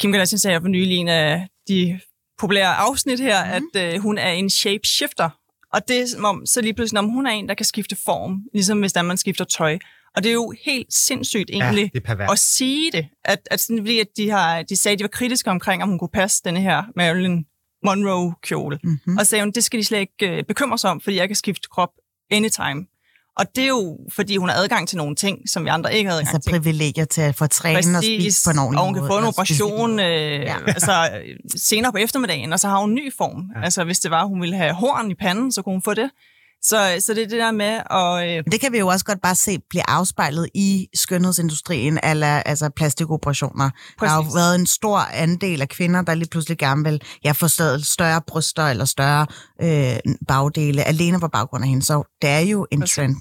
[0.00, 2.00] Kim Kardashian sagde for nylig en af de
[2.38, 3.68] populære afsnit her, mm.
[3.74, 5.30] at øh, hun er en shapeshifter.
[5.72, 7.96] Og det er som om, så lige pludselig, om hun er en, der kan skifte
[8.04, 9.78] form, ligesom hvis der man skifter tøj.
[10.16, 12.32] Og det er jo helt sindssygt egentlig det er pervers.
[12.32, 13.08] at sige det.
[13.24, 15.88] At, at sådan, fordi at de, har, de sagde, at de var kritiske omkring, om
[15.88, 17.42] hun kunne passe denne her Marilyn
[17.84, 18.78] Monroe-kjole.
[18.82, 19.16] Mm-hmm.
[19.18, 21.36] Og sagde hun, det skal de slet ikke øh, bekymre sig om, fordi jeg kan
[21.36, 21.90] skifte krop
[22.30, 22.86] anytime.
[23.38, 26.10] Og det er jo, fordi hun har adgang til nogle ting, som vi andre ikke
[26.10, 26.58] har adgang Altså til.
[26.58, 29.18] privilegier til at få træne og spise på en ordentlig og hun kan måde, få
[29.18, 30.40] en operation øh, Ja.
[30.42, 30.56] ja.
[30.76, 31.10] altså,
[31.56, 33.50] senere på eftermiddagen, og så har hun en ny form.
[33.56, 33.64] Ja.
[33.64, 36.10] Altså hvis det var, hun ville have horn i panden, så kunne hun få det.
[36.62, 38.38] Så, så det er det der med at...
[38.38, 42.70] Øh, Det kan vi jo også godt bare se blive afspejlet i skønhedsindustrien, eller altså
[42.76, 43.70] plastikoperationer.
[44.00, 44.34] Der har jo Præcis.
[44.36, 48.62] været en stor andel af kvinder, der lige pludselig gerne vil ja, få større bryster
[48.62, 49.26] eller større
[49.62, 51.84] øh, bagdele, alene på baggrund af hende.
[51.84, 52.94] Så det er jo en Præcis.
[52.94, 53.16] trend.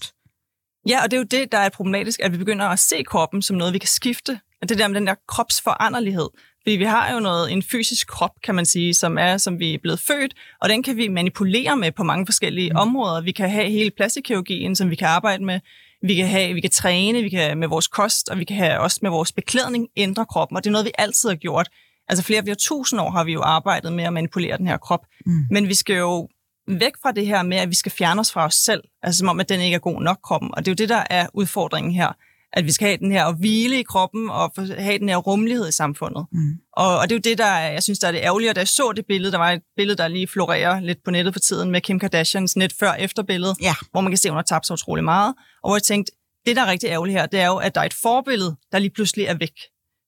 [0.88, 3.42] Ja, og det er jo det, der er problematisk, at vi begynder at se kroppen
[3.42, 4.40] som noget, vi kan skifte.
[4.70, 6.30] Det der med den der kropsforanderlighed.
[6.66, 9.74] Fordi vi har jo noget, en fysisk krop, kan man sige, som er, som vi
[9.74, 12.78] er blevet født, og den kan vi manipulere med på mange forskellige mm.
[12.78, 13.22] områder.
[13.22, 15.60] Vi kan have hele plastikkirurgien, som vi kan arbejde med.
[16.04, 18.80] Vi kan, have, vi kan træne, vi kan med vores kost, og vi kan have,
[18.80, 20.58] også med vores beklædning ændre kroppen.
[20.58, 21.70] Og det er noget, vi altid har gjort.
[22.08, 25.06] Altså flere flere tusind år har vi jo arbejdet med at manipulere den her krop.
[25.26, 25.34] Mm.
[25.52, 26.28] Men vi skal jo
[26.68, 28.84] væk fra det her med, at vi skal fjerne os fra os selv.
[29.04, 30.50] Altså som om, at den ikke er god nok, kroppen.
[30.54, 32.12] Og det er jo det, der er udfordringen her.
[32.56, 35.68] At vi skal have den her at hvile i kroppen og have den her rummelighed
[35.68, 36.26] i samfundet.
[36.32, 36.40] Mm.
[36.74, 38.50] Og, og det er jo det, der er, jeg synes, der er det ærgerlige.
[38.50, 41.12] Og da jeg så det billede, der var et billede, der lige florerer lidt på
[41.12, 43.74] nettet for tiden med Kim Kardashians net før efter billede, Ja.
[43.92, 45.34] hvor man kan se, at hun har tabt sig utrolig meget.
[45.64, 46.12] Og hvor jeg tænkte,
[46.46, 48.80] det, der er rigtig ærgerligt her, det er jo, at der er et forbillede, der
[48.80, 49.54] lige pludselig er væk.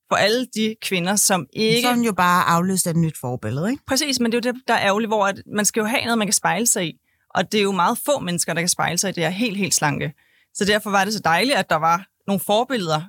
[0.08, 1.82] For alle de kvinder, som ikke...
[1.88, 3.82] Så den jo bare afløst af et nyt forbillede, ikke?
[3.86, 6.04] Præcis, men det er jo det, der er ærgerligt, hvor at man skal jo have
[6.04, 6.92] noget, man kan spejle sig i.
[7.34, 9.56] Og det er jo meget få mennesker, der kan spejle sig i det her helt,
[9.56, 10.12] helt slanke.
[10.54, 13.02] Så derfor var det så dejligt, at der var nogle forbilleder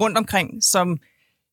[0.00, 0.96] rundt omkring, som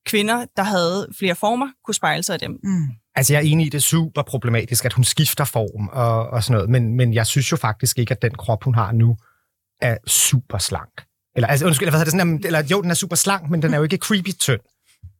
[0.06, 2.52] kvinder, der havde flere former, kunne spejle sig i dem.
[2.64, 2.88] Mm.
[3.16, 6.44] Altså, jeg er enig i, det er super problematisk, at hun skifter form og, og
[6.44, 9.18] sådan noget, men, men jeg synes jo faktisk ikke, at den krop, hun har nu,
[9.82, 11.04] er super slank.
[11.36, 13.74] Eller, altså, undskyld, hvad hedder det sådan, eller jo, den er super slank, men den
[13.74, 14.60] er jo ikke creepy tynd.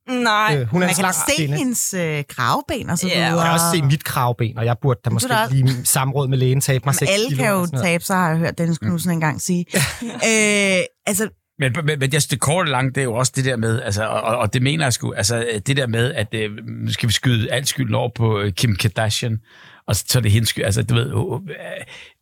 [0.10, 1.58] Nej, Øh, hun er Man kan slank se kvinde.
[1.58, 3.42] hendes øh, kravben og så Ja, videre.
[3.42, 6.38] Jeg kan også se mit kravben, og jeg burde da måske da- lige samråd med
[6.38, 7.38] lægen tabe mig Men 6 alle kilo.
[7.44, 7.86] kan jo sådan noget.
[7.86, 9.66] tabe sig, har jeg hørt Dennis Knudsen engang sige.
[10.30, 13.58] øh, altså, men, men, men det, det korte lange, det er jo også det der
[13.58, 16.52] med, altså, og, og det mener jeg sgu, altså det der med, at øh,
[16.88, 19.42] skal vi skyde alt skylden over på øh, Kim Kardashian,
[19.88, 20.66] og så er det hendes skyld.
[20.66, 21.12] Altså, du ved, øh,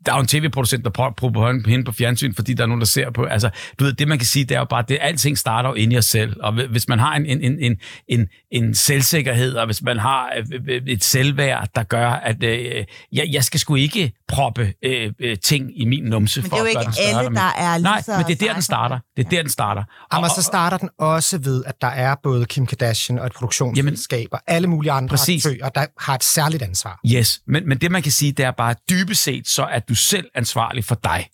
[0.05, 2.81] der er jo en tv-producent, der prøver på hende- på fjernsyn, fordi der er nogen,
[2.81, 3.23] der ser på.
[3.23, 3.49] Altså,
[3.79, 5.75] du ved, det man kan sige, det er jo bare, at det, alting starter jo
[5.75, 6.35] inde i os selv.
[6.43, 9.97] Og hvi- hvis man har en, en, en, en, en, en selvsikkerhed, og hvis man
[9.99, 14.73] har øh, øh, et selvværd, der gør, at øh, jeg, jeg skal sgu ikke proppe
[14.85, 17.09] øh, øh, ting i min numse men for det er jo at gøre ikke den
[17.11, 18.99] større alle, der er lige Nej, så men det er der, den starter.
[19.17, 19.83] Det er der, den starter.
[20.11, 23.33] Og- Jamen, så starter den også ved, at der er både Kim Kardashian og et
[23.33, 25.45] produktionsselskab og alle mulige andre Præcis.
[25.45, 26.99] aktører, der har et særligt ansvar.
[27.15, 29.95] Yes, men, men det man kan sige, det er bare, dybest set, så er du
[29.95, 31.29] selv ansvarlig for dig.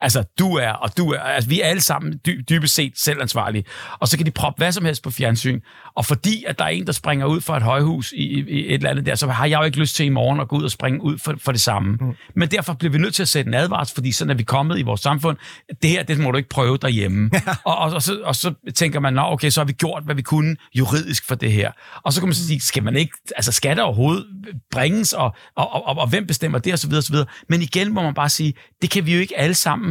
[0.00, 3.20] Altså, du er, og du er, altså, vi er alle sammen dy, dybest set selv
[3.20, 3.64] ansvarlige.
[3.98, 5.60] Og så kan de proppe hvad som helst på fjernsyn.
[5.94, 8.66] Og fordi, at der er en, der springer ud fra et højhus i, i, i
[8.66, 10.56] et eller andet der, så har jeg jo ikke lyst til i morgen at gå
[10.56, 11.98] ud og springe ud for, for det samme.
[12.00, 12.12] Mm.
[12.36, 14.78] Men derfor bliver vi nødt til at sætte en advarsel, fordi sådan er vi kommet
[14.78, 15.36] i vores samfund.
[15.82, 17.30] Det her, det må du ikke prøve derhjemme.
[17.64, 20.14] og, og, og, så, og så tænker man, nå, okay, så har vi gjort, hvad
[20.14, 21.72] vi kunne juridisk for det her.
[22.02, 24.26] Og så kan man så sige, skal man ikke, altså skal der overhovedet
[24.70, 27.26] bringes, og, og, og, og, og hvem bestemmer det, og så videre, og så videre.
[27.48, 29.89] Men igen må man bare sige, det kan vi jo ikke alle sammen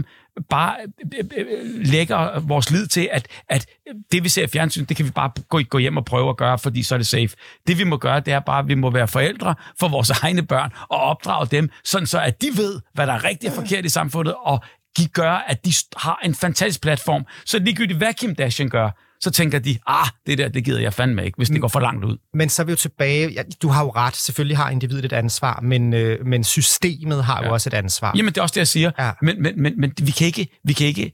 [0.50, 0.76] bare
[1.14, 3.66] øh, øh, øh, lægger vores lid til, at, at
[4.12, 6.38] det, vi ser i fjernsyn, det kan vi bare gå, gå hjem og prøve at
[6.38, 7.30] gøre, fordi så er det safe.
[7.68, 10.46] Det, vi må gøre, det er bare, at vi må være forældre for vores egne
[10.46, 13.86] børn og opdrage dem, sådan så at de ved, hvad der er rigtigt og forkert
[13.86, 14.64] i samfundet, og
[14.98, 17.26] de gør, at de har en fantastisk platform.
[17.46, 18.90] Så ligegyldigt, hvad Kim Dashian gør,
[19.22, 21.80] så tænker de, ah, det der, det gider jeg fandme ikke, hvis det går for
[21.80, 22.18] langt ud.
[22.34, 23.30] Men så er vi jo tilbage.
[23.32, 24.16] Ja, du har jo ret.
[24.16, 27.48] Selvfølgelig har individet et ansvar, men, øh, men systemet har ja.
[27.48, 28.14] jo også et ansvar.
[28.16, 28.92] Jamen, det er også det, jeg siger.
[29.00, 29.12] Ja.
[29.22, 31.12] Men, men, men, men vi, kan ikke, vi kan ikke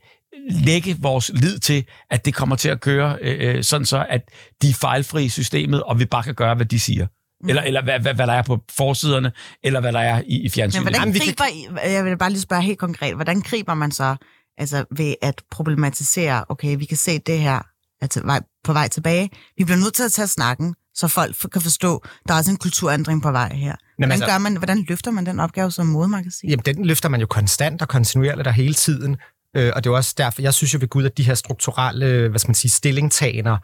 [0.49, 4.21] lægge vores lid til, at det kommer til at køre øh, øh, sådan så, at
[4.61, 7.07] de er fejlfri i systemet, og vi bare kan gøre, hvad de siger.
[7.41, 7.49] Mm.
[7.49, 9.31] Eller, eller hvad, hvad, hvad der er på forsiderne,
[9.63, 10.83] eller hvad der er i, i Men fjernsynet.
[10.89, 14.15] hvordan vi kan- griber, jeg vil bare lige spørge helt konkret, hvordan griber man så
[14.57, 17.61] altså ved at problematisere, okay, vi kan se det her
[18.01, 19.29] er til vej, på vej tilbage.
[19.57, 22.57] Vi bliver nødt til at tage snakken, så folk kan forstå, der er også en
[22.57, 23.75] kulturændring på vej her.
[23.97, 26.49] Hvordan, altså- gør man, hvordan løfter man den opgave som modemagasin?
[26.49, 29.17] Jamen, den løfter man jo konstant og kontinuerligt og hele tiden.
[29.57, 32.29] Øh, og det er også derfor, jeg synes jo ved Gud, at de her strukturelle,
[32.29, 33.57] hvad skal man sige, stillingtager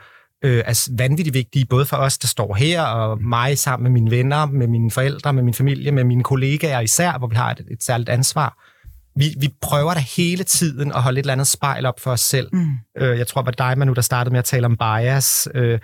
[0.43, 4.11] øh, er vanvittigt vigtige, både for os, der står her, og mig sammen med mine
[4.11, 7.61] venner, med mine forældre, med min familie, med mine kollegaer især, hvor vi har et,
[7.71, 8.57] et særligt ansvar.
[9.15, 12.21] Vi, vi prøver da hele tiden at holde et eller andet spejl op for os
[12.21, 12.49] selv.
[12.53, 12.71] Mm.
[12.97, 15.47] Øh, jeg tror, det var dig, Manu, der startede med at tale om bias.
[15.55, 15.79] Øh,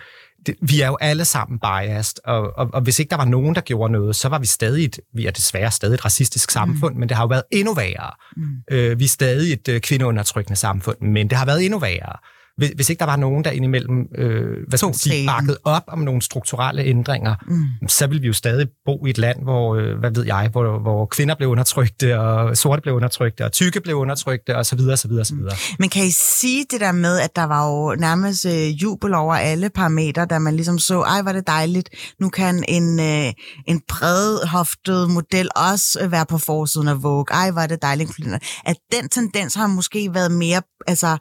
[0.45, 3.55] det, vi er jo alle sammen biased, og, og, og hvis ikke der var nogen,
[3.55, 6.95] der gjorde noget, så var vi stadig et, vi er desværre stadig et racistisk samfund,
[6.95, 8.11] men det har jo været endnu værre.
[8.37, 8.43] Mm.
[8.71, 12.17] Øh, vi er stadig et øh, kvindeundertrykkende samfund, men det har været endnu værre.
[12.57, 15.83] Hvis, hvis ikke der var nogen, der indimellem øh, hvad skal man sige, bakket op
[15.87, 17.87] om nogle strukturelle ændringer, Mm.
[17.87, 20.79] så ville vi jo stadig bo i et land, hvor, øh, hvad ved jeg, hvor,
[20.79, 24.97] hvor kvinder blev undertrykte, og sorte blev undertrykte, og tykke blev undertrykte, og så videre,
[24.97, 25.55] så videre, så videre.
[25.79, 29.35] Men kan I sige det der med, at der var jo nærmest øh, jubel over
[29.35, 31.89] alle parametre, da man ligesom så, ej, var det dejligt,
[32.19, 33.33] nu kan en, øh,
[33.67, 38.11] en bredhoftet model også øh, være på forsiden af Vogue, ej, var det dejligt.
[38.65, 41.17] At den tendens har måske været mere, altså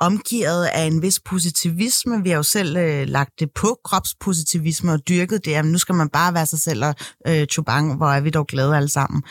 [0.00, 2.22] omgivet af en vis positivisme.
[2.22, 5.50] Vi har jo selv øh, lagt det på kropspositivisme og dyrket det.
[5.50, 6.94] Jamen, nu skal man bare være sig selv og
[7.28, 9.22] øh, chubang, hvor er vi dog glade alle sammen.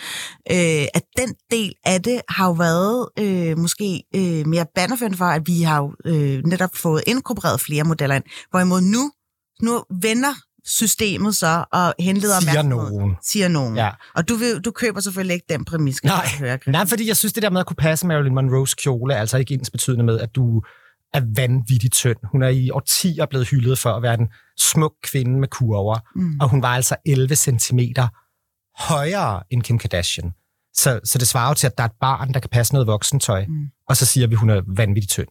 [0.51, 5.25] Øh, at den del af det har jo været øh, måske øh, mere bannerførende for,
[5.25, 8.23] at vi har jo øh, netop fået inkorporeret flere modeller ind.
[8.51, 9.11] Hvorimod nu,
[9.61, 10.33] nu vender
[10.65, 13.15] systemet så og henleder Siger nogen.
[13.23, 13.75] Siger nogen.
[13.75, 13.89] Ja.
[14.15, 16.59] Og du, vil, du køber selvfølgelig ikke den præmis, skal Nej, høre.
[16.67, 19.37] Nej, fordi jeg synes, det der med at kunne passe Marilyn Monroes kjole, er altså
[19.37, 20.61] ikke ens betydende med, at du
[21.13, 22.17] er vanvittigt tynd.
[22.31, 24.27] Hun er i årtier blevet hyldet for at være den
[24.59, 26.39] smuk kvinde med kurver, Mm.
[26.41, 27.79] og hun var altså 11 cm
[28.79, 30.31] højere end Kim Kardashian.
[30.73, 32.87] Så, så det svarer jo til, at der er et barn, der kan passe noget
[32.87, 33.65] voksentøj, Mm.
[33.89, 35.27] og så siger vi, at hun er vanvittigt tynd.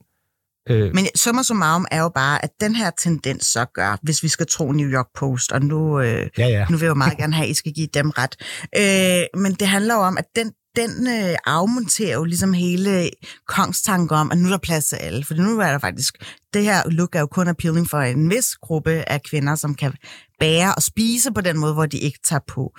[0.70, 4.28] Øh, Men summa summarum er jo bare, at den her tendens så gør, hvis vi
[4.28, 6.66] skal tro New York Post, og nu, øh, ja, ja.
[6.70, 8.36] nu vil jeg jo meget gerne have, at I skal give dem ret.
[8.78, 13.10] Øh, men det handler jo om, at den, den øh, afmonterer jo ligesom hele
[13.48, 15.24] kongstanken om, at nu er der plads til alle.
[15.24, 16.14] For nu er der faktisk,
[16.54, 19.92] det her look er jo kun appealing for en vis gruppe af kvinder, som kan
[20.40, 22.72] bære og spise på den måde, hvor de ikke tager på.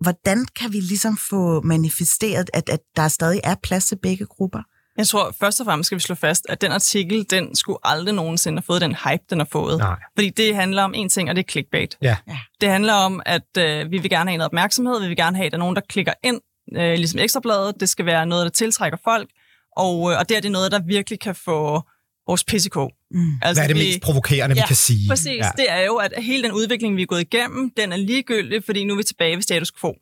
[0.00, 4.62] Hvordan kan vi ligesom få manifesteret, at, at der stadig er plads til begge grupper?
[5.00, 8.14] Jeg tror først og fremmest skal vi slå fast, at den artikel, den skulle aldrig
[8.14, 9.78] nogensinde have fået den hype, den har fået.
[9.78, 9.96] Nej.
[10.16, 11.96] Fordi det handler om en ting, og det er clickbait.
[12.02, 12.16] Ja.
[12.60, 15.46] Det handler om, at øh, vi vil gerne have noget opmærksomhed, vi vil gerne have,
[15.46, 16.40] at der er nogen, der klikker ind,
[16.76, 17.80] øh, ligesom ekstrabladet.
[17.80, 19.28] Det skal være noget, der tiltrækker folk,
[19.76, 21.82] og, øh, og det er det noget, der virkelig kan få
[22.26, 22.76] vores PCK.
[23.10, 23.32] Mm.
[23.42, 25.08] Altså, Hvad er det vi- mest provokerende, vi Ja, kan sige?
[25.08, 25.44] Præcis, Ja.
[25.44, 25.50] ja.
[25.56, 28.84] det er jo, at hele den udvikling, vi er gået igennem, den er ligegyldig, fordi
[28.84, 29.94] nu er vi tilbage ved status quo.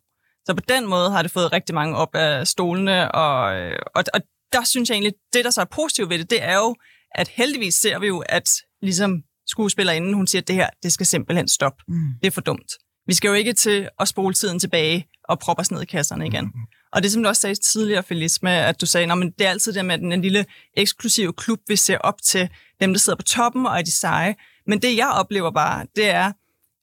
[0.46, 4.04] Så på den måde har det fået rigtig mange op af stolene, og, øh, og,
[4.14, 4.20] og
[4.52, 6.76] der synes jeg egentlig, det der så er positivt ved det, det er jo,
[7.14, 8.50] at heldigvis ser vi jo, at
[8.82, 11.82] ligesom skuespillerinden, hun siger, at det her, det skal simpelthen stoppe.
[11.88, 11.94] Mm.
[12.20, 12.72] Det er for dumt.
[13.06, 16.26] Vi skal jo ikke til at spole tiden tilbage og proppe os ned i kasserne
[16.26, 16.44] igen.
[16.44, 16.66] Mm-hmm.
[16.92, 19.50] Og det, som du også sagde tidligere, Felice, med, at du sagde, at det er
[19.50, 22.48] altid det med den en lille eksklusive klub, vi ser op til
[22.80, 24.34] dem, der sidder på toppen og er de seje.
[24.66, 26.32] Men det, jeg oplever bare, det er,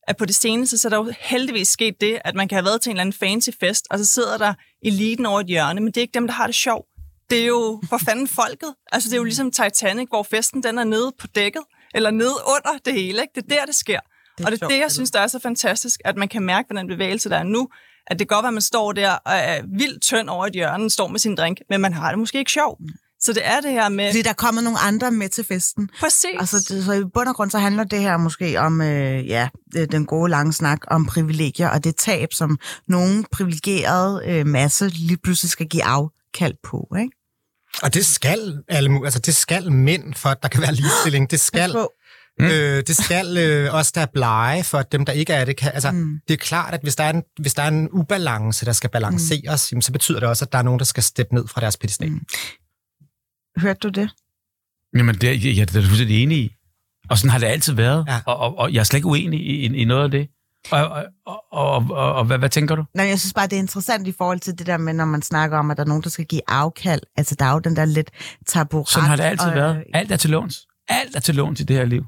[0.08, 2.66] at på det seneste, så er der jo heldigvis sket det, at man kan have
[2.66, 5.82] været til en eller anden fancy fest, og så sidder der eliten over et hjørne,
[5.82, 6.88] men det er ikke dem, der har det sjovt.
[7.30, 8.74] Det er jo for fanden folket.
[8.92, 11.62] Altså, det er jo ligesom Titanic, hvor festen den er nede på dækket,
[11.96, 13.22] eller nede under det hele.
[13.22, 13.32] Ikke?
[13.36, 14.00] Det er der, det sker.
[14.38, 14.96] Det og det er sjovt, det, jeg altså.
[14.96, 17.68] synes, der er så fantastisk, at man kan mærke ved den bevægelse, der er nu,
[18.08, 20.54] at det kan godt være, at man står der og er vildt tynd over et
[20.54, 22.80] hjørne, står med sin drink, men man har det måske ikke sjovt.
[23.20, 24.10] Så det er det her med...
[24.12, 25.90] Fordi der er kommet nogle andre med til festen.
[26.00, 26.26] Præcis.
[26.40, 29.50] Altså, det, så i bund og grund, så handler det her måske om, øh, ja,
[29.74, 32.58] det- den gode lange snak om privilegier, og det tab, som
[32.88, 35.84] nogen privilegerede øh, masse lige pludselig skal give
[36.36, 37.12] afkald på, ikke?
[37.84, 41.32] Og det skal alle, altså det skal mænd, for at der kan være ligestilling.
[41.32, 41.92] Det skal, på.
[42.40, 42.46] mm.
[42.46, 45.58] øh, det skal øh, også der er blege, for at dem, der ikke er det,
[45.58, 45.72] kan...
[45.74, 46.20] Altså, Mm.
[46.28, 48.90] det er klart, at hvis der er en, hvis der er en ubalance, der skal
[48.90, 49.76] balanceres, mm.
[49.76, 51.78] jamen, så betyder det også, at der er nogen, der skal steppe ned fra deres
[51.78, 52.10] pedestal.
[52.12, 52.22] Mm.
[53.58, 54.10] Hørte du det?
[54.98, 56.52] Jamen, det, er- jeg, jeg er da fuldstændig enig i.
[57.10, 58.06] Og sådan har det altid været.
[58.08, 58.20] Ja.
[58.26, 60.28] Og, og, og jeg er slet ikke uenig i, i, i noget af det.
[60.72, 60.90] Og,
[61.26, 62.86] og, og, og, og, hvad, hvad tænker du?
[62.94, 65.22] Nej, jeg synes bare, det er interessant i forhold til det der med, når man
[65.22, 67.02] snakker om, at der er nogen, der skal give afkald.
[67.18, 68.12] Altså, der er jo den der lidt
[68.46, 69.84] tabu Sådan har det altid og, øh, været.
[69.94, 70.68] Alt er til låns.
[70.88, 72.06] Alt er til låns i det her liv.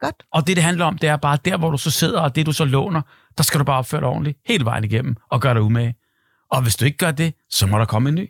[0.00, 0.22] Godt.
[0.32, 2.46] Og det, det handler om, det er bare, der hvor du så sidder, og det
[2.46, 3.02] du så låner,
[3.38, 5.94] der skal du bare opføre dig ordentligt, hele vejen igennem, og gøre dig umage.
[6.50, 8.28] Og hvis du ikke gør det, så må der komme en ny.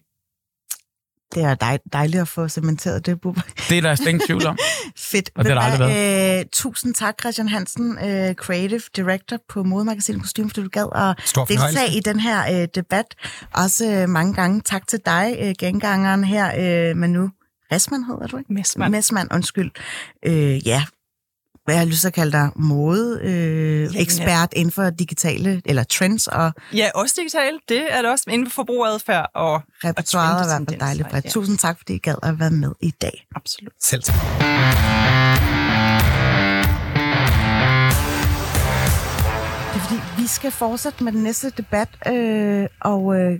[1.34, 3.40] Det er dej, dejligt at få cementeret det, Bubber.
[3.68, 4.58] Det er der slet ingen tvivl om.
[4.96, 5.30] Fedt.
[5.34, 10.22] Og det har aldrig hvad, Øh, tusind tak, Christian Hansen, øh, Creative Director på Modemagasinet
[10.22, 13.14] Kostume, fordi du gad at Stor deltage i den her øh, debat.
[13.54, 16.46] Også øh, mange gange tak til dig, øh, gengangeren her,
[16.90, 17.28] øh, Manu
[17.72, 18.52] Resman hedder du, ikke?
[18.52, 18.92] Messmann.
[18.92, 19.70] Messmann, undskyld.
[20.26, 20.84] Øh, ja,
[21.68, 25.84] hvad jeg har lyst til at kalde dig, mode, øh, ekspert inden for digitale, eller
[25.84, 27.60] trends og Ja, også digitalt.
[27.68, 31.24] Det er det også inden for forbrugeradfærd og repertoiret er fald tendenser, dejligt bredt.
[31.24, 31.30] ja.
[31.30, 33.26] Tusind tak, fordi I gad at være med i dag.
[33.36, 33.72] absolut.
[33.80, 34.14] Selv tak.
[39.72, 43.38] Det er fordi, vi skal fortsætte med den næste debat, øh, og øh,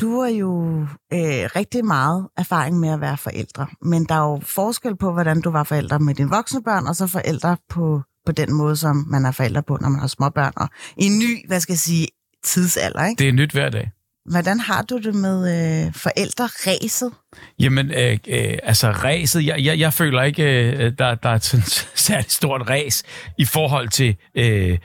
[0.00, 0.80] du har jo
[1.12, 5.40] øh, rigtig meget erfaring med at være forældre, men der er jo forskel på, hvordan
[5.40, 8.96] du var forældre med dine voksne børn, og så forældre på, på den måde, som
[9.08, 11.72] man er forældre på, når man har små børn, og i en ny, hvad skal
[11.72, 12.08] jeg sige,
[12.44, 13.18] tidsalder, ikke?
[13.18, 13.90] Det er nyt hver dag.
[14.30, 15.38] Hvordan har du det med
[15.86, 17.12] øh, forældreræset?
[17.58, 21.44] Jamen, øh, øh, altså ræset, jeg, jeg, jeg føler ikke, øh, der, der er et
[21.44, 21.66] sådan
[22.06, 23.02] særligt stort ræs
[23.38, 24.78] i forhold til, øh,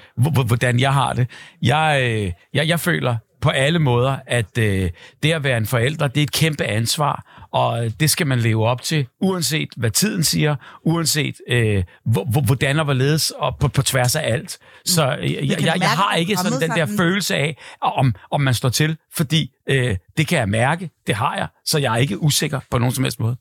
[0.46, 1.30] hvordan jeg har det.
[1.62, 4.90] Jeg, øh, jeg, jeg føler på alle måder, at øh,
[5.24, 8.40] det at være en forælder, det er et kæmpe ansvar, og øh, det skal man
[8.40, 13.58] leve op til, uanset hvad tiden siger, uanset øh, hvor, hvor- hvordan og hvorledes, og
[13.60, 14.58] på, på tværs af alt.
[14.86, 18.42] Så øh, jeg, jeg, jeg, jeg har ikke sådan den der følelse af, om, om
[18.42, 21.98] man står til, fordi øh, det kan jeg mærke, det har jeg, så jeg er
[21.98, 23.36] ikke usikker på nogen som helst måde.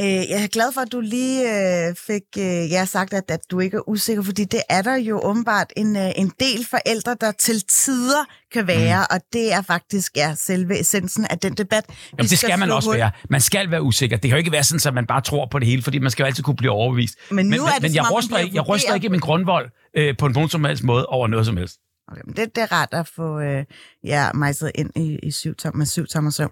[0.00, 3.40] Øh, jeg er glad for, at du lige øh, fik øh, ja, sagt, at, at
[3.50, 7.16] du ikke er usikker, fordi det er der jo åbenbart en, øh, en del forældre,
[7.20, 9.14] der til tider kan være, mm.
[9.14, 11.84] og det er faktisk ja, selve essensen af den debat.
[12.18, 13.10] Jamen, det skal man også hul- være.
[13.30, 14.16] Man skal være usikker.
[14.16, 16.10] Det kan jo ikke være sådan, at man bare tror på det hele, fordi man
[16.10, 17.14] skal jo altid kunne blive overbevist.
[17.30, 20.16] Men nu men, er det, men jeg, ryster ikke, jeg ryster ikke min grundvold øh,
[20.16, 21.76] på nogen som helst måde over noget som helst.
[22.12, 23.64] Okay, men det, det er rart at få øh,
[24.04, 26.50] ja, mejset ind i, i syv tom, med syv tommer søvn.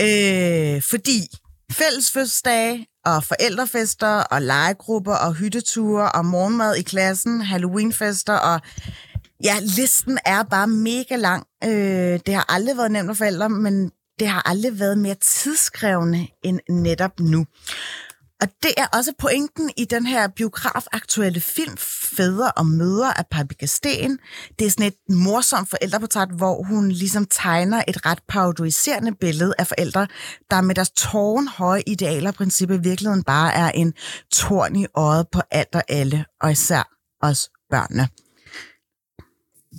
[0.00, 1.20] Øh, fordi
[1.72, 8.60] fælles fødselsdage og forældrefester og legegrupper og hytteture og morgenmad i klassen, Halloweenfester og
[9.44, 11.46] ja, listen er bare mega lang.
[11.64, 16.26] Øh, det har aldrig været nemt for forældre, men det har aldrig været mere tidskrævende
[16.44, 17.46] end netop nu.
[18.42, 21.76] Og det er også pointen i den her biografaktuelle film,
[22.16, 24.18] Fædre og Mødre af Pabika Sten.
[24.58, 29.66] Det er sådan et morsomt forældreportræt, hvor hun ligesom tegner et ret parodiserende billede af
[29.66, 30.06] forældre,
[30.50, 33.92] der med deres tårnhøje idealer og principper i virkeligheden bare er en
[34.32, 36.88] torn i øjet på alt og alle, og især
[37.20, 38.08] os børnene.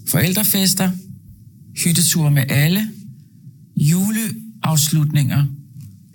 [0.10, 0.92] Forældrefester,
[1.84, 2.90] hytteture med alle,
[3.76, 5.46] juleafslutninger,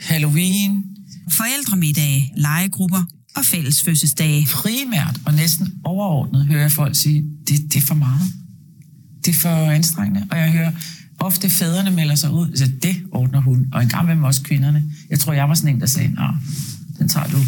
[0.01, 0.98] Halloween,
[1.37, 3.03] forældremiddage, legegrupper
[3.37, 4.47] og fælles fødselsdage.
[4.53, 8.21] Primært og næsten overordnet hører jeg folk sige, det, det er for meget.
[9.25, 10.27] Det er for anstrengende.
[10.31, 10.73] Og jeg hører
[11.21, 13.67] ofte fædrene melder sig ud, så det ordner hun.
[13.73, 14.85] Og en gang med også kvinderne.
[15.11, 16.29] Jeg tror, jeg var sådan en, der sagde, Nå,
[16.99, 17.39] den tager du.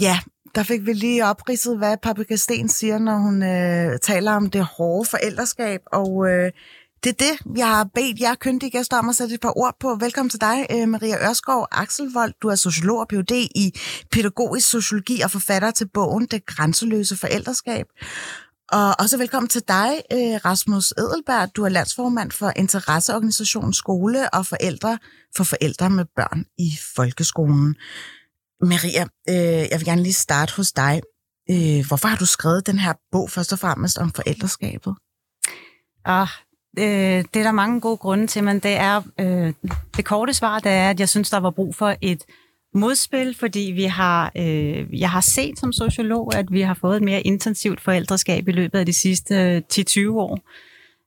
[0.00, 0.18] Ja,
[0.54, 4.64] der fik vi lige opridset, hvad Paprika Sten siger, når hun øh, taler om det
[4.64, 6.50] hårde forældreskab, og øh,
[7.04, 9.76] det er det, jeg har bedt jer kyndige gæster om at sætte et par ord
[9.80, 9.96] på.
[10.00, 12.32] Velkommen til dig, øh, Maria Ørskov Axelvold.
[12.42, 13.32] Du er sociolog og Ph.D.
[13.54, 13.72] i
[14.12, 17.86] pædagogisk sociologi og forfatter til bogen Det grænseløse forældreskab.
[18.72, 21.56] Og også velkommen til dig, øh, Rasmus Edelberg.
[21.56, 24.98] Du er landsformand for interesseorganisationen Skole og Forældre
[25.36, 27.74] for forældre med børn i folkeskolen.
[28.60, 31.02] Maria, øh, jeg vil gerne lige starte hos dig.
[31.86, 34.94] Hvorfor har du skrevet den her bog først og fremmest om forældreskabet?
[36.04, 36.28] Ah,
[36.78, 39.52] øh, det er der mange gode grunde til, men det er øh,
[39.96, 42.22] det korte svar, det er, at jeg synes, der var brug for et
[42.74, 47.02] modspil, fordi vi har, øh, jeg har set som sociolog, at vi har fået et
[47.02, 50.38] mere intensivt forældreskab i løbet af de sidste øh, 10-20 år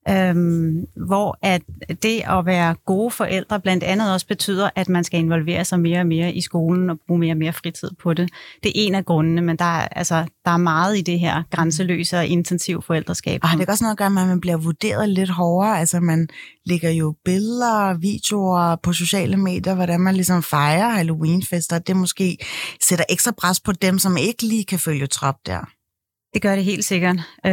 [0.09, 1.61] øhm, hvor at
[2.03, 5.99] det at være gode forældre blandt andet også betyder, at man skal involvere sig mere
[5.99, 8.29] og mere i skolen og bruge mere og mere fritid på det.
[8.63, 11.43] Det er en af grundene, men der er, altså, der er meget i det her
[11.51, 13.39] grænseløse og intensiv forældreskab.
[13.43, 15.79] Og det er også noget at gøre med, at man bliver vurderet lidt hårdere.
[15.79, 16.27] Altså man
[16.65, 21.79] lægger jo billeder videoer på sociale medier, hvordan man ligesom fejrer Halloweenfester.
[21.79, 22.37] Det måske
[22.81, 25.78] sætter ekstra pres på dem, som ikke lige kan følge trop der.
[26.33, 27.15] Det gør det helt sikkert.
[27.45, 27.51] Øh,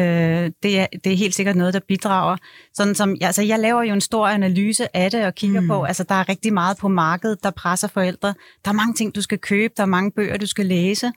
[0.62, 2.36] det, er, det er helt sikkert noget, der bidrager.
[2.74, 5.68] Sådan som, altså, jeg laver jo en stor analyse af det og kigger mm.
[5.68, 8.34] på, altså der er rigtig meget på markedet, der presser forældre.
[8.64, 11.12] Der er mange ting, du skal købe, der er mange bøger, du skal læse.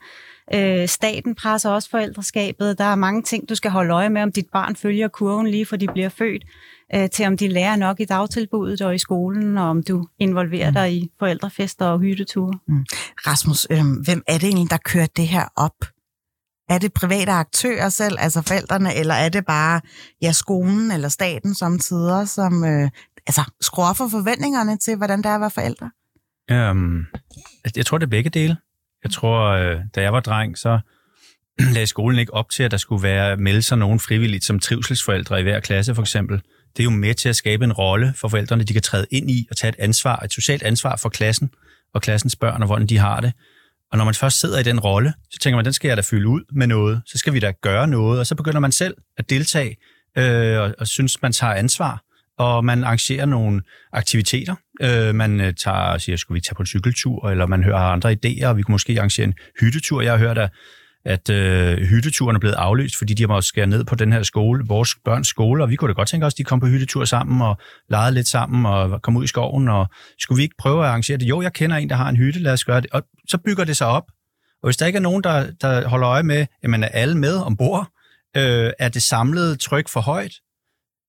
[0.54, 2.78] Øh, staten presser også forældreskabet.
[2.78, 5.66] Der er mange ting, du skal holde øje med, om dit barn følger kurven lige
[5.66, 6.44] fra de bliver født,
[6.94, 10.70] øh, til om de lærer nok i dagtilbuddet og i skolen, og om du involverer
[10.70, 10.74] mm.
[10.74, 12.58] dig i forældrefester og hytteture.
[12.68, 12.84] Mm.
[13.26, 15.74] Rasmus, øh, hvem er det egentlig, der kører det her op?
[16.70, 19.80] Er det private aktører selv, altså forældrene, eller er det bare
[20.22, 22.90] ja, skolen eller staten samtidig, som øh,
[23.26, 25.90] altså, skruer for forventningerne til, hvordan det er at være forældre?
[26.70, 27.06] Um,
[27.76, 28.56] jeg tror, det er begge dele.
[29.04, 30.80] Jeg tror, øh, da jeg var dreng, så
[31.74, 35.40] lagde skolen ikke op til, at der skulle være melde sig nogen frivilligt som trivselsforældre
[35.40, 36.42] i hver klasse, for eksempel.
[36.76, 39.30] Det er jo med til at skabe en rolle for forældrene, de kan træde ind
[39.30, 41.50] i og tage et ansvar, et socialt ansvar for klassen
[41.94, 43.32] og klassens børn og hvordan de har det.
[43.92, 46.02] Og når man først sidder i den rolle, så tænker man, den skal jeg da
[46.02, 47.02] fylde ud med noget.
[47.06, 48.20] Så skal vi da gøre noget.
[48.20, 49.76] Og så begynder man selv at deltage
[50.18, 52.02] øh, og, og synes, man tager ansvar.
[52.38, 53.62] Og man arrangerer nogle
[53.92, 54.54] aktiviteter.
[54.82, 58.12] Øh, man øh, tager siger, skulle vi tage på en cykeltur, eller man hører andre
[58.12, 60.02] idéer, og vi kunne måske arrangere en hyttetur.
[60.02, 60.50] Jeg har hørt, at
[61.04, 64.22] at øh, hytteturen er blevet aflyst, fordi de har måttet skære ned på den her
[64.22, 66.66] skole, vores børns skole, og vi kunne da godt tænke os, at de kom på
[66.66, 67.56] hyttetur sammen og
[67.90, 69.86] legede lidt sammen og kom ud i skoven, og
[70.18, 71.28] skulle vi ikke prøve at arrangere det?
[71.28, 72.90] Jo, jeg kender en, der har en hytte, lad os gøre det.
[72.92, 74.04] Og så bygger det sig op.
[74.62, 77.18] Og hvis der ikke er nogen, der, der holder øje med, at man er alle
[77.18, 77.88] med ombord,
[78.36, 80.32] øh, er det samlede tryk for højt,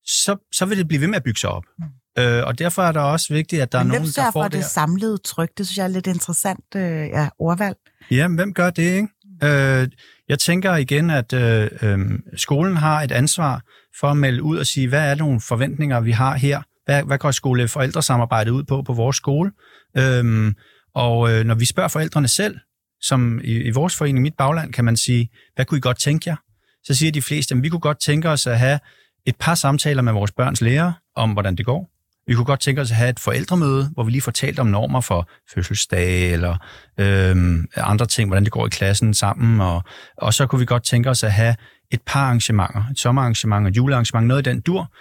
[0.06, 1.64] så, så vil det blive ved med at bygge sig op.
[1.78, 1.84] Mm.
[2.18, 4.52] Øh, og derfor er det også vigtigt, at der Men er nogen, der får det.
[4.52, 5.50] det samlede tryk?
[5.58, 7.76] Det synes jeg er lidt interessant øh, ja, ordvalg.
[8.10, 9.08] Ja, hvem gør det, ikke?
[9.44, 9.88] Øh,
[10.28, 11.98] jeg tænker igen, at øh, øh,
[12.36, 13.62] skolen har et ansvar
[14.00, 16.62] for at melde ud og sige, hvad er nogle forventninger, vi har her?
[16.84, 19.50] Hvad, hvad går skole-forældresamarbejdet ud på på vores skole?
[19.96, 20.52] Øh,
[20.94, 22.58] og øh, når vi spørger forældrene selv,
[23.00, 26.30] som i, i vores forening, Mit Bagland, kan man sige, hvad kunne I godt tænke
[26.30, 26.36] jer?
[26.84, 28.78] Så siger de fleste, at vi kunne godt tænke os at have
[29.26, 31.90] et par samtaler med vores børns lærer om, hvordan det går.
[32.26, 34.66] Vi kunne godt tænke os at have et forældremøde, hvor vi lige får talt om
[34.66, 36.56] normer for fødselsdag eller
[37.00, 39.60] øhm, andre ting, hvordan det går i klassen sammen.
[39.60, 39.82] Og,
[40.16, 41.56] og så kunne vi godt tænke os at have
[41.90, 44.92] et par arrangementer, et sommerarrangement og et julearrangement, noget i den dur.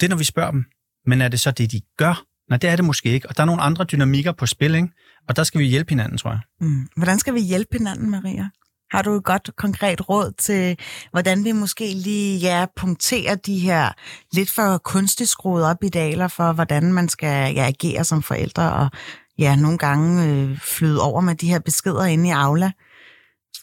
[0.00, 0.64] Det er, når vi spørger dem.
[1.06, 2.24] Men er det så det, de gør?
[2.50, 3.28] Nej, det er det måske ikke.
[3.28, 4.88] Og der er nogle andre dynamikker på spil, ikke?
[5.28, 6.40] Og der skal vi hjælpe hinanden, tror jeg.
[6.60, 6.88] Mm.
[6.96, 8.48] Hvordan skal vi hjælpe hinanden, Maria?
[8.92, 10.78] Har du et godt konkret råd til,
[11.10, 13.88] hvordan vi måske lige ja, punkterer de her
[14.32, 18.90] lidt for kunstigt skruet op idealer for, hvordan man skal ja, agere som forældre, og
[19.38, 22.70] ja, nogle gange øh, flyde over med de her beskeder inde i Aula?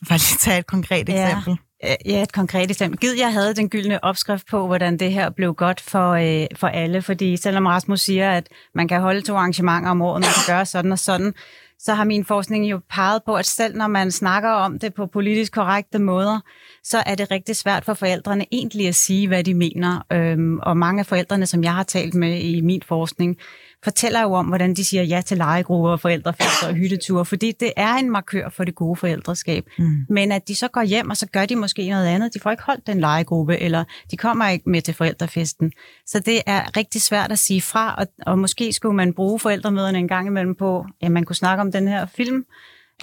[0.08, 1.28] For lige tage et konkret ja.
[1.28, 1.52] eksempel.
[1.52, 1.58] Øh,
[2.06, 3.00] Ja, et konkret eksempel.
[3.00, 6.68] Gid, jeg havde den gyldne opskrift på, hvordan det her blev godt for, øh, for
[6.68, 7.02] alle.
[7.02, 10.66] Fordi selvom Rasmus siger, at man kan holde to arrangementer om året, man kan gøre
[10.66, 11.34] sådan og sådan,
[11.80, 15.06] så har min forskning jo peget på, at selv når man snakker om det på
[15.06, 16.40] politisk korrekte måder,
[16.84, 20.06] så er det rigtig svært for forældrene egentlig at sige, hvad de mener.
[20.12, 23.38] Øhm, og mange af forældrene, som jeg har talt med i min forskning,
[23.84, 27.94] fortæller jo om, hvordan de siger ja til legegrupper, forældrefester og hytteture, fordi det er
[27.94, 29.66] en markør for det gode forældreskab.
[29.78, 30.06] Mm.
[30.10, 32.34] Men at de så går hjem, og så gør de måske noget andet.
[32.34, 35.72] De får ikke holdt den legegruppe, eller de kommer ikke med til forældrefesten.
[36.06, 39.98] Så det er rigtig svært at sige fra, og, og måske skulle man bruge forældremøderne
[39.98, 42.46] en gang imellem på, at man kunne snakke om den her film,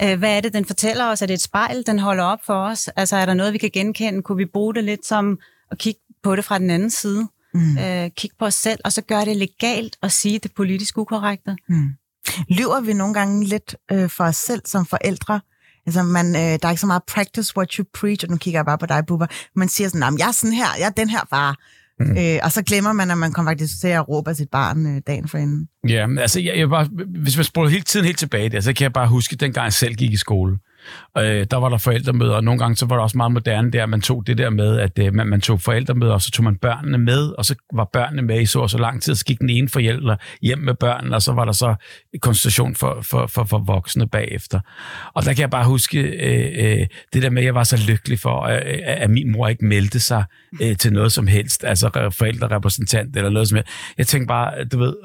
[0.03, 1.21] Øh, Hvad er det, den fortæller os?
[1.21, 2.87] Er det et spejl, den holder op for os?
[2.87, 4.21] Altså, er der noget, vi kan genkende?
[4.21, 5.39] Kunne vi bruge det lidt som
[5.71, 7.27] at kigge på det fra den anden side?
[7.57, 7.77] Mm.
[7.77, 11.55] Øh, kigge på os selv, og så gøre det legalt og sige det politisk ukorrekte.
[11.69, 11.89] Mm.
[12.49, 15.41] Lyver vi nogle gange lidt øh, for os selv som forældre?
[15.85, 18.59] Altså, man, øh, der er ikke så meget practice what you preach, og nu kigger
[18.59, 19.27] jeg bare på dig, Bubber.
[19.55, 21.55] Man siger sådan, "Nå, jeg er sådan her, jeg er den her far.
[21.99, 22.17] Mm.
[22.17, 24.95] Øh, og så glemmer man, at man kommer faktisk til at råbe af sit barn
[24.95, 25.67] øh, dagen for inden.
[25.89, 26.89] Ja, altså, jeg, jeg bare,
[27.23, 29.73] hvis man spoler hele tiden helt tilbage der, så kan jeg bare huske, dengang jeg
[29.73, 30.53] selv gik i skole.
[30.53, 30.59] Øh,
[31.17, 33.83] Øh, der var der forældremøder, og nogle gange så var det også meget moderne der,
[33.83, 36.43] at man tog det der med, at øh, man, man tog forældremøder, og så tog
[36.43, 39.25] man børnene med, og så var børnene med i så og så lang tid, så
[39.25, 41.75] gik den ene forælder hjem med børnene, og så var der så
[42.21, 44.59] konsultation for, for, for, for voksne bagefter.
[45.13, 47.83] Og der kan jeg bare huske øh, øh, det der med, at jeg var så
[47.87, 50.23] lykkelig for, øh, at min mor ikke meldte sig
[50.61, 53.71] øh, til noget som helst, altså forældrerepræsentant eller noget som helst.
[53.97, 54.95] Jeg tænkte bare, du ved,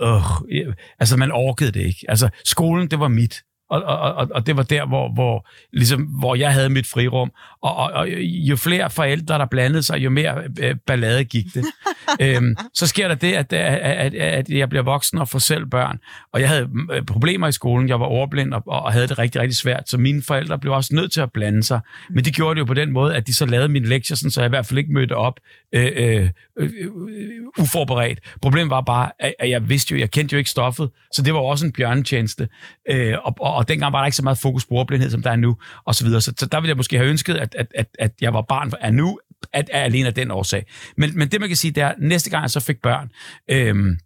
[0.52, 2.04] øh, altså man orkede det ikke.
[2.08, 3.42] Altså skolen, det var mit.
[3.72, 7.32] Og, og, og, og det var der, hvor, hvor, ligesom, hvor jeg havde mit frirum.
[7.62, 11.64] Og, og, og jo flere forældre, der blandede sig, jo mere øh, ballade gik det.
[12.22, 15.98] øhm, så sker der det, at, at, at jeg bliver voksen og får selv børn.
[16.32, 17.88] Og jeg havde øh, problemer i skolen.
[17.88, 19.88] Jeg var overblind og, og havde det rigtig, rigtig svært.
[19.88, 21.80] Så mine forældre blev også nødt til at blande sig.
[22.10, 24.30] Men de gjorde det jo på den måde, at de så lavede mine lektier, sådan,
[24.30, 25.40] så jeg i hvert fald ikke mødte op
[25.74, 26.70] øh, øh, øh,
[27.58, 28.18] uforberedt.
[28.42, 31.34] Problemet var bare, at at jeg vidste jo, jeg kendte jo ikke stoffet, så det
[31.34, 32.48] var også en bjørnetjeneste.
[32.90, 35.30] Øh, og, og, og dengang var der ikke så meget fokus på ordblindhed, som der
[35.30, 36.20] er nu, og så videre.
[36.20, 38.72] Så, så der ville jeg måske have ønsket, at, at, at, at jeg var barn
[38.80, 39.20] er nu,
[39.52, 40.66] at, at alene af den årsag.
[40.96, 43.10] Men, men det, man kan sige, det er, næste gang jeg så fik børn,
[43.50, 43.96] øh,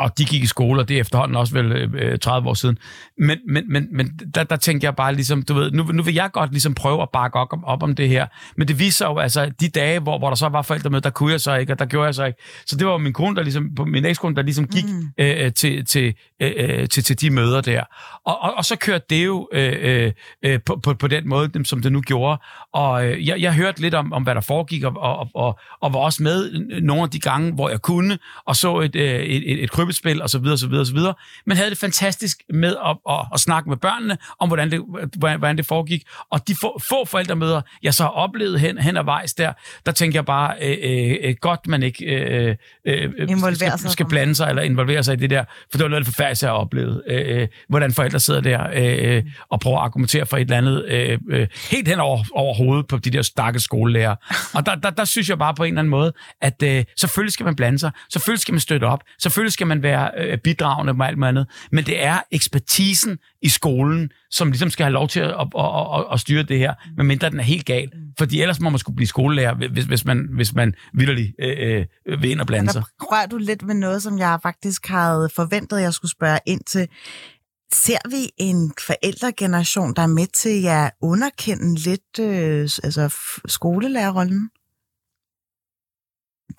[0.00, 2.78] og de gik i skole, og det er efterhånden også vel øh, 30 år siden.
[3.18, 6.14] Men, men, men, men der, der tænkte jeg bare ligesom, du ved, nu, nu vil
[6.14, 8.26] jeg godt ligesom prøve at bakke op, om, op om det her.
[8.56, 11.10] Men det viser jo, altså, de dage, hvor, hvor der så var forældre med, der
[11.10, 12.38] kunne jeg så ikke, og der gjorde jeg så ikke.
[12.66, 15.08] Så det var min kone, der ligesom, min ekskone, der ligesom gik mm.
[15.18, 17.84] øh, til, til, øh, til, til de møder der.
[18.26, 20.12] Og, og, og så kørte det jo øh,
[20.44, 22.40] øh, på, på, på den måde, som det nu gjorde.
[22.74, 25.92] Og øh, jeg, jeg hørte lidt om, om, hvad der foregik, og, og, og, og
[25.92, 26.50] var også med
[26.82, 30.22] nogle af de gange, hvor jeg kunne, og så et, øh, et, et, et krybespil,
[30.22, 31.14] og så videre, så videre, så videre.
[31.46, 34.80] Men havde det fantastisk med at, at, at snakke med børnene, om hvordan det,
[35.18, 36.02] hvordan, det foregik.
[36.30, 39.52] Og de få, få forældremøder, jeg så har oplevet hen, hen ad vejs der,
[39.86, 43.90] der tænker jeg bare, øh, øh, godt man ikke øh, øh, Involverer skal, sig.
[43.90, 46.14] skal blande sig, eller involvere sig i det der, for det var noget af det
[46.14, 47.02] forfærdelige, jeg har oplevet.
[47.10, 50.84] Øh, øh, hvordan forældre sidder der øh, og prøver at argumentere for et eller andet,
[50.84, 54.16] øh, øh, helt hen over, over hovedet på de der stakkels skolelærer.
[54.54, 57.32] Og der, der, der synes jeg bare på en eller anden måde, at øh, selvfølgelig
[57.32, 60.94] skal man blande sig, selvfølgelig skal man støtte op, selvfølgelig skal man være øh, bidragende
[60.94, 65.08] med alt muligt andet, men det er ekspertisen i skolen, som ligesom skal have lov
[65.08, 65.64] til at, at, at,
[65.98, 67.90] at, at styre det her, medmindre den er helt gal.
[68.18, 72.22] Fordi ellers må man skulle blive skolelærer, hvis, hvis man, hvis man vildt øh, øh,
[72.22, 72.82] vil ind og blande sig.
[73.00, 76.60] Der rører du lidt ved noget, som jeg faktisk havde forventet, jeg skulle spørge ind
[76.66, 76.88] til.
[77.72, 83.14] Ser vi en forældregeneration, der er med til at underkende lidt øh, altså
[83.46, 84.50] skolelærerrollen?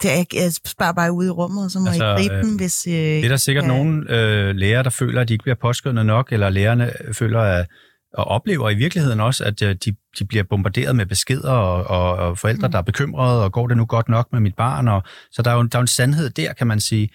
[0.02, 2.58] Det er, jeg spørger bare ude i rummet, så må altså, I gribe øh, den,
[2.58, 2.88] hvis...
[2.88, 3.68] Øh, Det er der sikkert ja.
[3.68, 7.68] nogle øh, lærere, der føler, at de ikke bliver påskyndet nok, eller lærerne føler, at,
[8.14, 12.16] og oplever i virkeligheden også, at øh, de, de bliver bombarderet med beskeder, og, og,
[12.16, 12.72] og forældre, mm.
[12.72, 14.88] der er bekymrede, og går det nu godt nok med mit barn?
[14.88, 17.10] Og, så der er, jo, der er jo en sandhed der, kan man sige.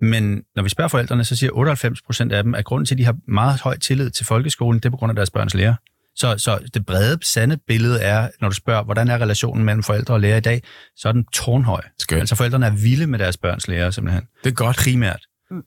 [0.00, 2.98] Men når vi spørger forældrene, så siger 98 procent af dem, at grunden til, at
[2.98, 5.74] de har meget høj tillid til folkeskolen, det er på grund af deres børns lærer.
[6.16, 10.14] Så, så det brede, sande billede er, når du spørger, hvordan er relationen mellem forældre
[10.14, 10.62] og lærer i dag,
[10.96, 11.80] så er den tårnhøj.
[11.98, 12.20] Skønt.
[12.20, 14.24] Altså forældrene er vilde med deres børns lærer, simpelthen.
[14.44, 14.76] Det er godt.
[14.76, 15.20] Primært.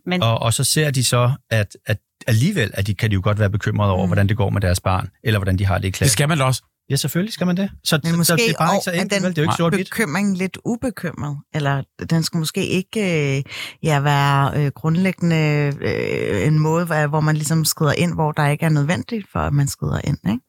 [0.05, 1.97] Men Og, og så ser de så, at, at
[2.27, 4.09] alligevel at de, kan de jo godt være bekymrede over, mm.
[4.09, 6.13] hvordan det går med deres barn, eller hvordan de har det i Det klassen.
[6.13, 6.63] skal man da også.
[6.89, 7.69] Ja, selvfølgelig skal man det.
[7.83, 9.29] Så, Men måske så det er bare ikke så enkelt, den vel?
[9.29, 9.89] Det er jo ikke sort-hvidt.
[9.89, 13.43] bekymring lidt ubekymret, eller den skal måske ikke øh,
[13.83, 18.47] ja, være øh, grundlæggende øh, en måde, hvor, hvor man ligesom skrider ind, hvor der
[18.47, 20.48] ikke er nødvendigt for, at man skrider ind, ikke?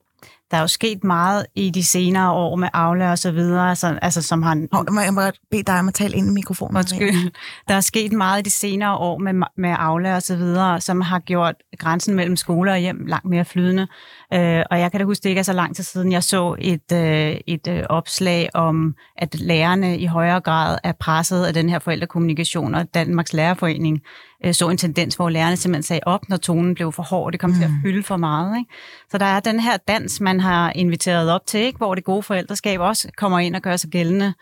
[0.50, 3.98] Der er jo sket meget i de senere år med Aula og så videre, altså,
[4.02, 4.68] altså som han...
[4.72, 6.76] Hov, må jeg må bede dig om at tale ind i mikrofonen?
[6.76, 7.30] Undskyld.
[7.68, 11.00] Der er sket meget i de senere år med, med Aula og så videre, som
[11.00, 13.86] har gjort grænsen mellem skole og hjem langt mere flydende.
[14.34, 16.56] Øh, og jeg kan da huske, det ikke er så lang tid siden, jeg så
[16.58, 21.68] et, øh, et øh, opslag om, at lærerne i højere grad er presset af den
[21.68, 24.00] her forældrekommunikation, og Danmarks Lærerforening
[24.44, 27.32] øh, så en tendens, hvor lærerne simpelthen sagde op, når tonen blev for hård, og
[27.32, 27.56] det kom mm.
[27.56, 28.58] til at fylde for meget.
[28.58, 28.72] Ikke?
[29.10, 31.76] Så der er den her dans, man har inviteret op til, ikke?
[31.76, 34.34] hvor det gode forældreskab også kommer ind og gør sig gældende,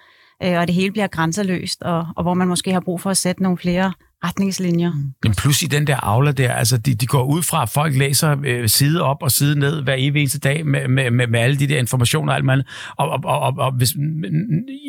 [0.43, 3.17] øh, og det hele bliver grænseløst, og, og hvor man måske har brug for at
[3.17, 3.93] sætte nogle flere
[4.25, 4.93] retningslinjer.
[5.23, 7.97] Men plus i den der aula der, altså de, de går ud fra, at folk
[7.97, 11.41] læser øh, side op og side ned hver evig eneste dag med, med, med, med
[11.41, 12.69] alle de der informationer og alt muligt.
[12.97, 13.95] Og, og, og, og hvis,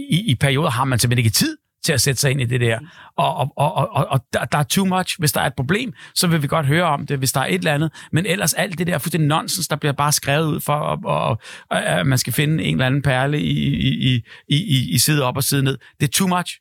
[0.10, 2.61] i, i perioder har man simpelthen ikke tid til at sætte sig ind i det
[2.61, 2.80] der.
[3.17, 5.19] Og, og, og, og, og der, der er too much.
[5.19, 7.45] Hvis der er et problem, så vil vi godt høre om det, hvis der er
[7.45, 7.91] et eller andet.
[8.11, 11.38] Men ellers alt det der fuldstændig nonsens, der bliver bare skrevet ud for, og,
[11.69, 15.23] og, at man skal finde en eller anden perle i, i, i, i, i side
[15.23, 15.77] op og side ned.
[15.99, 16.59] Det er too much.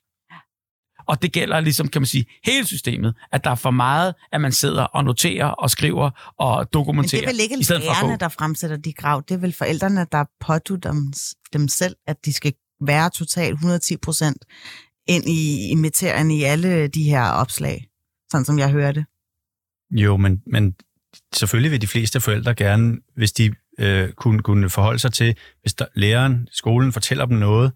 [1.07, 4.41] Og det gælder ligesom, kan man sige, hele systemet, at der er for meget, at
[4.41, 7.21] man sidder og noterer og skriver og dokumenterer.
[7.21, 9.23] Men det er vel ikke i stedet for at lærerne, der fremsætter de krav.
[9.29, 11.13] Det er vel forældrene, der pådutter dem,
[11.53, 14.45] dem selv, at de skal være totalt 110 procent
[15.09, 17.87] ind i, i materien i alle de her opslag,
[18.31, 19.05] sådan som jeg hørte.
[19.91, 20.75] Jo, men, men
[21.33, 25.73] selvfølgelig vil de fleste forældre gerne, hvis de øh, kunne, kunne forholde sig til, hvis
[25.73, 27.71] der, læreren, skolen fortæller dem noget,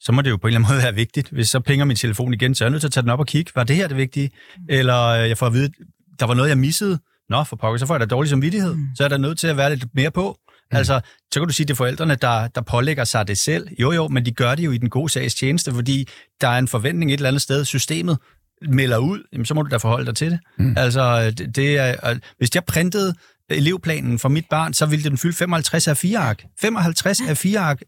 [0.00, 1.30] så må det jo på en eller anden måde være vigtigt.
[1.30, 3.20] Hvis så pinger min telefon igen, så er jeg nødt til at tage den op
[3.20, 3.52] og kigge.
[3.54, 4.30] Var det her det vigtige?
[4.68, 5.72] Eller øh, jeg får at vide,
[6.20, 6.98] der var noget, jeg missede.
[7.28, 8.74] Nå, for pokker, så får jeg da dårlig samvittighed.
[8.74, 8.88] Mm.
[8.96, 10.38] Så er der nødt til at være lidt mere på.
[10.72, 10.76] Mm.
[10.76, 11.00] Altså,
[11.32, 13.68] så kan du sige, det er forældrene, der, der pålægger sig det selv.
[13.78, 16.08] Jo, jo, men de gør det jo i den gode sags tjeneste, fordi
[16.40, 17.64] der er en forventning et eller andet sted.
[17.64, 18.18] Systemet
[18.68, 20.40] melder ud, jamen, så må du da forholde dig til det.
[20.58, 20.74] Mm.
[20.76, 23.14] Altså, det, det er, hvis jeg printede
[23.50, 26.44] elevplanen for mit barn, så ville den fylde 55 af 4 ark.
[26.60, 27.80] 55 af 4 ark.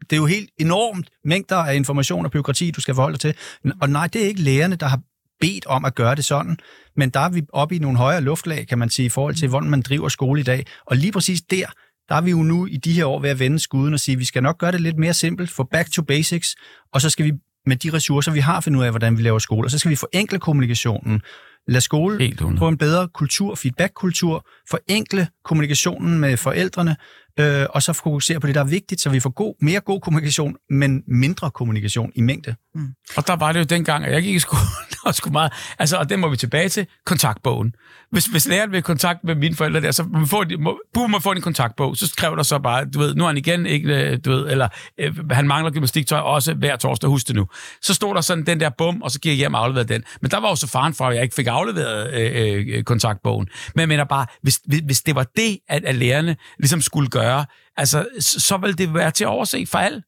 [0.00, 3.34] Det er jo helt enormt mængder af information og byråkrati, du skal forholde dig til.
[3.80, 5.00] Og nej, det er ikke lærerne, der har
[5.40, 6.58] bedt om at gøre det sådan,
[6.96, 9.48] men der er vi oppe i nogle højere luftlag, kan man sige, i forhold til,
[9.48, 10.66] hvordan man driver skole i dag.
[10.86, 11.66] Og lige præcis der,
[12.08, 14.12] der er vi jo nu i de her år ved at vende skuden og sige,
[14.12, 16.56] at vi skal nok gøre det lidt mere simpelt, få back to basics,
[16.92, 17.32] og så skal vi
[17.66, 19.90] med de ressourcer, vi har, finde ud af, hvordan vi laver skole, og så skal
[19.90, 21.22] vi forenkle kommunikationen,
[21.68, 22.18] lad skole
[22.58, 26.96] få en bedre kultur, feedback-kultur, forenkle kommunikationen med forældrene,
[27.40, 30.00] øh, og så fokusere på det, der er vigtigt, så vi får god, mere god
[30.00, 32.54] kommunikation, men mindre kommunikation i mængde.
[32.74, 32.88] Mm.
[33.16, 34.62] Og der var det jo dengang, at jeg gik i skole,
[35.06, 37.74] og skulle meget, altså, og den må vi tilbage til, kontaktbogen.
[38.10, 41.18] Hvis, hvis læreren vil kontakt med mine forældre der, så må få, må, Bum må
[41.18, 43.88] få en kontaktbog, så skrev der så bare, du ved, nu er han igen ikke,
[43.88, 44.68] øh, du ved, eller
[44.98, 47.46] øh, han mangler gymnastiktøj også hver torsdag, husk det nu.
[47.82, 50.04] Så stod der sådan den der bum, og så gik jeg hjem og afleverede den.
[50.22, 53.48] Men der var jo så faren for, at jeg ikke fik afleveret øh, øh, kontaktbogen.
[53.74, 57.08] Men jeg mener bare, hvis, hvis, hvis det var det, at, at lærerne ligesom skulle
[57.08, 57.27] gøre,
[57.76, 60.02] altså, så, ville det være til at overse for alle.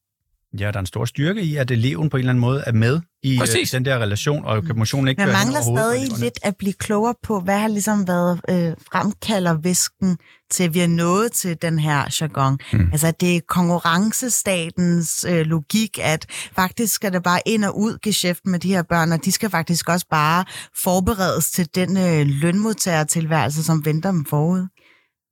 [0.58, 2.72] Ja, der er en stor styrke i, at eleven på en eller anden måde er
[2.72, 6.38] med i øh, den der relation, og kan motionen ikke Jeg gøre mangler stadig lidt
[6.42, 10.18] at blive klogere på, hvad har ligesom været øh, fremkalder væsken
[10.50, 12.58] til, at vi er nået til den her jargon.
[12.72, 12.88] Mm.
[12.92, 18.46] Altså, det er konkurrencestatens øh, logik, at faktisk skal det bare ind og ud geschæft
[18.46, 20.44] med de her børn, og de skal faktisk også bare
[20.76, 24.66] forberedes til den øh, lønmodtagertilværelse, som venter dem forud.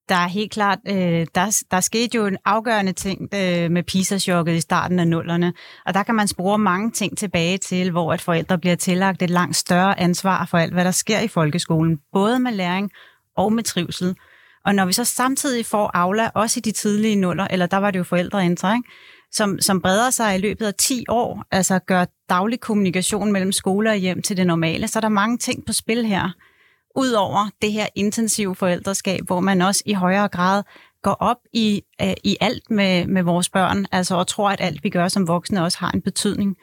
[0.08, 4.54] Der er helt klart, øh, der, der skete jo en afgørende ting øh, med PISA-chokket
[4.54, 5.52] i starten af nullerne,
[5.86, 9.30] og der kan man spore mange ting tilbage til, hvor at forældre bliver tillagt et
[9.30, 12.90] langt større ansvar for alt, hvad der sker i folkeskolen, både med læring
[13.36, 14.16] og med trivsel.
[14.64, 17.90] Og når vi så samtidig får Aula, også i de tidlige nuller, eller der var
[17.90, 18.88] det jo forældreintra, ikke?
[19.32, 23.90] Som, som breder sig i løbet af 10 år, altså gør daglig kommunikation mellem skole
[23.90, 26.30] og hjem til det normale, så er der mange ting på spil her.
[26.98, 30.62] Udover det her intensive forældreskab, hvor man også i højere grad
[31.02, 34.84] går op i, øh, i alt med, med vores børn, altså og tror, at alt
[34.84, 36.56] vi gør som voksne også har en betydning.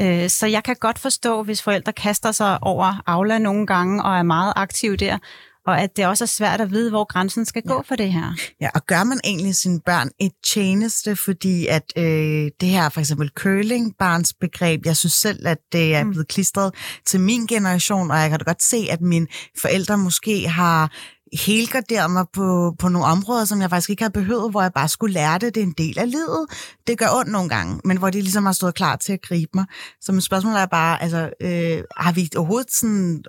[0.00, 4.16] Øh, Så jeg kan godt forstå, hvis forældre kaster sig over Aula nogle gange og
[4.18, 5.18] er meget aktive der,
[5.66, 8.34] og at det også er svært at vide, hvor grænsen skal gå for det her.
[8.60, 13.00] Ja, og gør man egentlig sine børn et tjeneste, fordi at øh, det her for
[13.00, 16.74] eksempel curling barns begreb, jeg synes selv, at det er blevet klistret
[17.06, 19.26] til min generation, og jeg kan da godt se, at mine
[19.60, 20.92] forældre måske har
[21.34, 24.88] helgarderet mig på, på nogle områder, som jeg faktisk ikke havde behøvet, hvor jeg bare
[24.88, 25.54] skulle lære det.
[25.54, 26.46] Det er en del af livet.
[26.86, 29.50] Det gør ondt nogle gange, men hvor de ligesom har stået klar til at gribe
[29.54, 29.64] mig.
[30.00, 33.24] Så mit spørgsmål er bare, altså, øh, har vi overhovedet sådan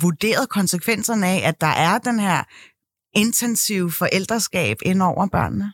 [0.00, 2.42] vurderet konsekvenserne af, at der er den her
[3.18, 5.72] intensive forældreskab ind over børnene?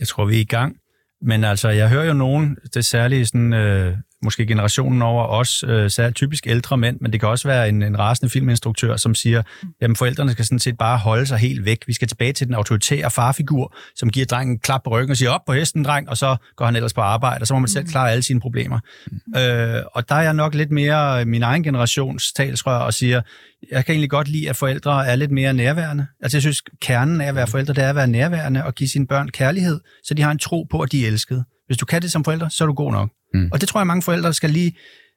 [0.00, 0.76] Jeg tror, vi er i gang.
[1.22, 5.90] Men altså, jeg hører jo nogen, det særlige sådan, øh, måske generationen over os, øh,
[5.90, 9.42] særligt typisk ældre mænd, men det kan også være en, en rasende filminstruktør, som siger,
[9.80, 11.78] jamen forældrene skal sådan set bare holde sig helt væk.
[11.86, 15.16] Vi skal tilbage til den autoritære farfigur, som giver drengen en klap på ryggen og
[15.16, 17.60] siger, op på hesten, dreng, og så går han ellers på arbejde, og så må
[17.60, 18.78] man selv klare alle sine problemer.
[19.06, 19.40] Mm.
[19.40, 23.22] Øh, og der er jeg nok lidt mere min egen generations talsrør og siger,
[23.70, 26.06] jeg kan egentlig godt lide, at forældre er lidt mere nærværende.
[26.22, 28.88] Altså jeg synes, kernen af at være forældre, det er at være nærværende og give
[28.88, 31.44] sine børn kærlighed, så de har en tro på, at de er elskede.
[31.66, 33.10] Hvis du kan det som forældre, så er du god nok.
[33.34, 33.48] Mm.
[33.52, 34.76] Og det tror jeg, mange forældre skal lige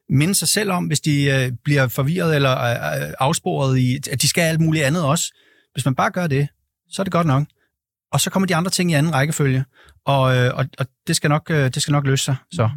[0.10, 4.28] minde sig selv om, hvis de øh, bliver forvirret eller øh, afsporet i, at de
[4.28, 5.34] skal alt muligt andet også.
[5.74, 6.48] Hvis man bare gør det,
[6.90, 7.44] så er det godt nok.
[8.12, 9.66] Og så kommer de andre ting i anden rækkefølge.
[10.06, 12.36] Og, øh, og, og det, skal nok, øh, det skal nok løse sig.
[12.52, 12.62] Så.
[12.64, 12.72] Hvad,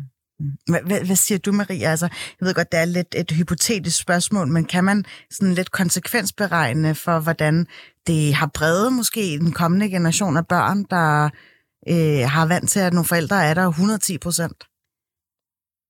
[0.67, 1.91] hvad, hvad siger du, Maria?
[1.91, 2.09] Altså,
[2.41, 6.95] jeg ved godt, det er lidt et hypotetisk spørgsmål, men kan man sådan lidt konsekvensberegne
[6.95, 7.67] for, hvordan
[8.07, 11.31] det har bredet måske den kommende generation af børn, der
[11.89, 14.65] øh, har vant til, at nogle forældre er der 110 procent?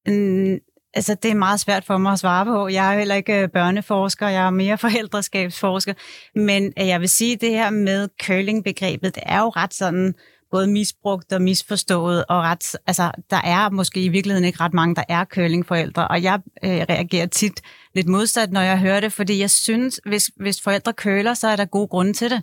[0.06, 0.58] Mm,
[0.94, 2.68] altså, det er meget svært for mig at svare på.
[2.68, 5.94] Jeg er heller ikke øh, børneforsker, jeg er mere forældreskabsforsker.
[6.34, 10.14] Men øh, jeg vil sige, at det her med curling-begrebet, det er jo ret sådan
[10.50, 14.94] både misbrugt og misforstået, og ret, altså, der er måske i virkeligheden ikke ret mange,
[14.94, 17.60] der er curlingforældre, og jeg øh, reagerer tit
[17.94, 21.56] lidt modsat, når jeg hører det, fordi jeg synes, hvis, hvis forældre køler, så er
[21.56, 22.42] der gode grunde til det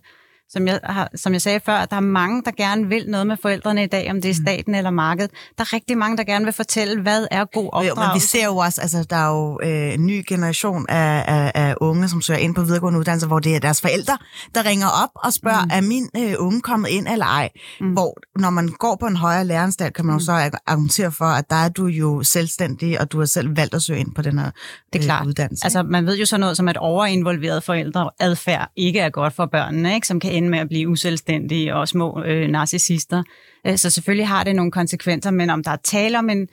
[0.49, 3.27] som jeg, har, som jeg sagde før, at der er mange, der gerne vil noget
[3.27, 4.45] med forældrene i dag, om det er mm.
[4.45, 5.31] staten eller markedet.
[5.57, 8.01] Der er rigtig mange, der gerne vil fortælle, hvad er god opdragelse.
[8.01, 11.23] Jo, men vi ser jo også, altså der er jo øh, en ny generation af,
[11.27, 14.17] af, af unge, som søger ind på videregående uddannelser, hvor det er deres forældre,
[14.55, 15.71] der ringer op og spørger, mm.
[15.71, 17.49] er min øh, unge kommet ind eller ej?
[17.81, 17.91] Mm.
[17.91, 20.25] Hvor når man går på en højere læreranstalt, kan man jo mm.
[20.25, 23.81] så argumentere for, at der er du jo selvstændig, og du har selv valgt at
[23.81, 24.51] søge ind på den her
[24.93, 25.21] det er klart.
[25.21, 25.65] Øh, uddannelse.
[25.65, 29.95] Altså man ved jo så noget som, at overinvolveret forældreadfærd ikke er godt for børnene,
[29.95, 30.07] ikke?
[30.07, 33.23] som kan ende med at blive uselvstændige og små øh, narcissister.
[33.67, 36.47] Øh, så selvfølgelig har det nogle konsekvenser, men om der er tale om en...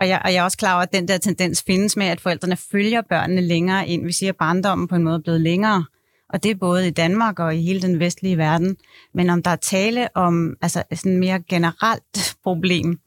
[0.00, 2.20] Og jeg, og jeg er også klar over, at den der tendens findes med, at
[2.20, 4.06] forældrene følger børnene længere ind.
[4.06, 5.84] Vi siger, at barndommen på en måde er blevet længere.
[6.32, 8.76] Og det er både i Danmark og i hele den vestlige verden.
[9.14, 12.98] Men om der er tale om altså, sådan mere generelt problem,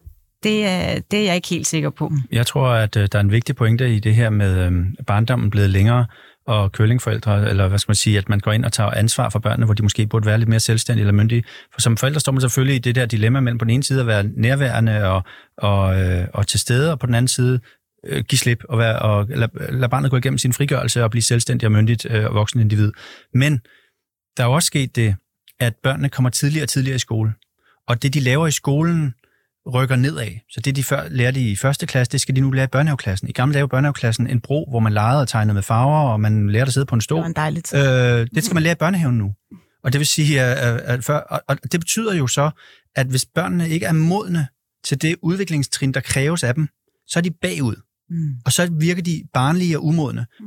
[0.44, 2.12] det er, det er jeg ikke helt sikker på.
[2.32, 5.50] Jeg tror, at øh, der er en vigtig pointe i det her med øh, barndommen
[5.50, 6.06] blevet længere
[6.48, 9.40] og kølingforældre, eller hvad skal man sige, at man går ind og tager ansvar for
[9.40, 11.44] børnene, hvor de måske burde være lidt mere selvstændige eller myndige.
[11.74, 14.02] For som forældre står man selvfølgelig i det der dilemma mellem på den ene side
[14.02, 15.24] at være nærværende og,
[15.58, 17.60] og, øh, og til stede, og på den anden side
[18.06, 21.24] øh, give slip og, være, og lade, lade barnet gå igennem sin frigørelse og blive
[21.24, 22.92] selvstændig og myndigt øh, og voksen individ.
[23.34, 23.62] Men
[24.38, 25.16] der er jo også sket det,
[25.60, 27.34] at børnene kommer tidligere og tidligere i skole.
[27.88, 29.14] Og det, de laver i skolen,
[29.74, 30.32] rykker nedad.
[30.50, 33.28] Så det, de før lærte i første klasse, det skal de nu lære i børnehaveklassen.
[33.28, 36.20] I gamle dage var børnehaveklassen en bro, hvor man legede og tegnede med farver, og
[36.20, 37.18] man lærte at sidde på en stol.
[37.18, 37.78] Det var en dejlig tid.
[37.78, 39.34] Øh, det skal man lære i børnehaven nu.
[39.84, 42.52] Og det vil sige, at, at før, og, og det betyder jo så,
[42.96, 44.48] at hvis børnene ikke er modne
[44.84, 46.68] til det udviklingstrin, der kræves af dem,
[47.08, 47.76] så er de bagud.
[48.10, 48.34] Mm.
[48.46, 50.26] Og så virker de barnlige og umodne.
[50.40, 50.46] Mm.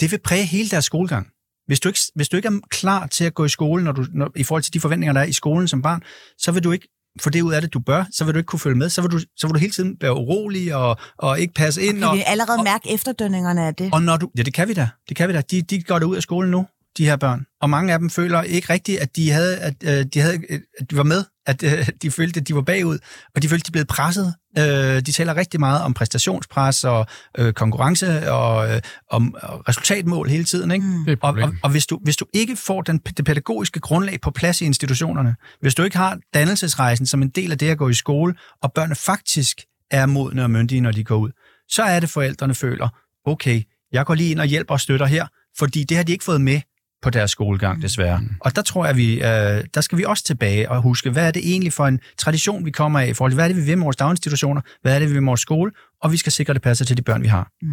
[0.00, 1.28] Det vil præge hele deres skolegang.
[1.66, 4.06] Hvis du, ikke, hvis du ikke er klar til at gå i skole, når du,
[4.14, 6.02] når, i forhold til de forventninger, der er i skolen som barn,
[6.38, 6.88] så vil du ikke
[7.20, 8.88] få det ud af det, du bør, så vil du ikke kunne følge med.
[8.88, 12.04] Så vil du, så vil du hele tiden være urolig og, og ikke passe ind.
[12.04, 13.90] Og kan vi allerede og, mærke efterdønningerne af det?
[13.92, 14.88] Og når du, ja, det kan vi da.
[15.08, 15.42] Det kan vi da.
[15.50, 16.66] De, de går da ud af skolen nu,
[16.98, 17.46] de her børn.
[17.60, 20.38] Og mange af dem føler ikke rigtigt, at de, havde, at, øh, de, havde,
[20.78, 22.98] at de var med, at øh, de følte, at de var bagud,
[23.34, 24.34] og de følte, at de blev presset.
[24.58, 27.06] Øh, de taler rigtig meget om præstationspres og
[27.38, 28.80] øh, konkurrence og, øh,
[29.10, 29.36] om
[29.68, 30.70] resultatmål hele tiden.
[30.70, 30.86] Ikke?
[30.86, 31.16] Mm.
[31.22, 34.60] Og, og, og hvis, du, hvis du ikke får den, det pædagogiske grundlag på plads
[34.60, 37.94] i institutionerne, hvis du ikke har dannelsesrejsen som en del af det at gå i
[37.94, 39.60] skole, og børnene faktisk
[39.90, 41.30] er modne og myndige, når de går ud,
[41.68, 42.88] så er det, forældrene føler,
[43.26, 43.62] okay,
[43.92, 45.26] jeg går lige ind og hjælper og støtter her,
[45.58, 46.60] fordi det har de ikke fået med
[47.02, 48.20] på deres skolegang, desværre.
[48.20, 48.28] Mm.
[48.40, 51.30] Og der tror jeg, vi, øh, der skal vi også tilbage og huske, hvad er
[51.30, 53.62] det egentlig for en tradition, vi kommer af i forhold til, hvad er det, vi
[53.62, 55.72] vil med vores daginstitutioner, hvad er det, vi vil med vores skole,
[56.02, 57.50] og vi skal sikre, at det passer til de børn, vi har.
[57.62, 57.68] Mm.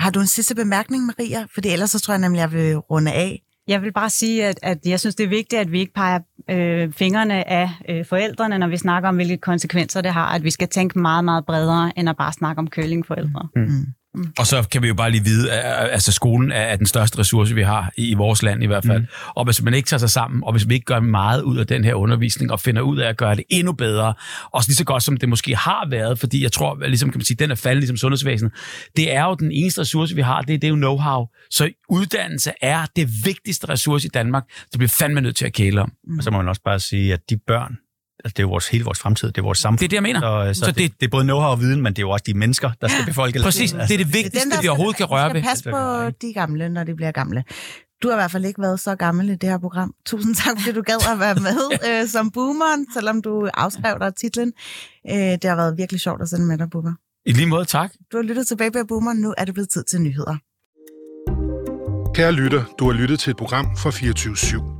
[0.00, 1.46] Har du en sidste bemærkning, Maria?
[1.54, 3.42] For ellers så tror jeg nemlig, jeg vil runde af.
[3.68, 6.18] Jeg vil bare sige, at, at jeg synes, det er vigtigt, at vi ikke peger
[6.50, 10.50] øh, fingrene af øh, forældrene, når vi snakker om, hvilke konsekvenser det har, at vi
[10.50, 13.48] skal tænke meget, meget bredere, end at bare snakke om kølingforældre.
[13.56, 13.86] Mm.
[14.14, 14.32] Mm.
[14.38, 17.54] Og så kan vi jo bare lige vide, at altså skolen er den største ressource,
[17.54, 19.00] vi har i vores land i hvert fald.
[19.00, 19.06] Mm.
[19.36, 21.66] Og hvis man ikke tager sig sammen, og hvis vi ikke gør meget ud af
[21.66, 24.14] den her undervisning, og finder ud af at gøre det endnu bedre,
[24.52, 27.24] også lige så godt som det måske har været, fordi jeg tror, ligesom kan man
[27.24, 28.52] sige, den er faldet ligesom sundhedsvæsenet,
[28.96, 31.46] det er jo den eneste ressource, vi har, det, det er jo know-how.
[31.50, 35.80] Så uddannelse er det vigtigste ressource i Danmark, det bliver fandme nødt til at kæle
[35.80, 35.92] om.
[36.04, 36.18] Mm.
[36.18, 37.76] Og så må man også bare sige, at de børn,
[38.24, 39.78] altså det er jo vores, hele vores fremtid, det er vores samfund.
[39.78, 40.20] Det er det, jeg mener.
[40.20, 42.10] Så, så, så det, det, det er både know-how og viden, men det er jo
[42.10, 45.06] også de mennesker, der skal befolke Præcis, det er det vigtigste, det, vi overhovedet kan
[45.06, 45.42] røre ved.
[45.42, 47.44] Pas på de gamle, når de bliver gamle.
[48.02, 49.94] Du har i hvert fald ikke været så gammel i det her program.
[50.06, 51.58] Tusind tak, fordi du gad at være med
[51.88, 54.52] øh, som boomeren, selvom du afskrev dig titlen.
[55.10, 56.92] Øh, det har været virkelig sjovt at sende med dig, Bubber.
[57.26, 57.92] I lige måde, tak.
[58.12, 59.12] Du har lyttet til Baby Boomer.
[59.12, 60.36] Nu er det blevet tid til nyheder.
[62.14, 64.79] Kære lytter, du har lyttet til et program fra 24 /7.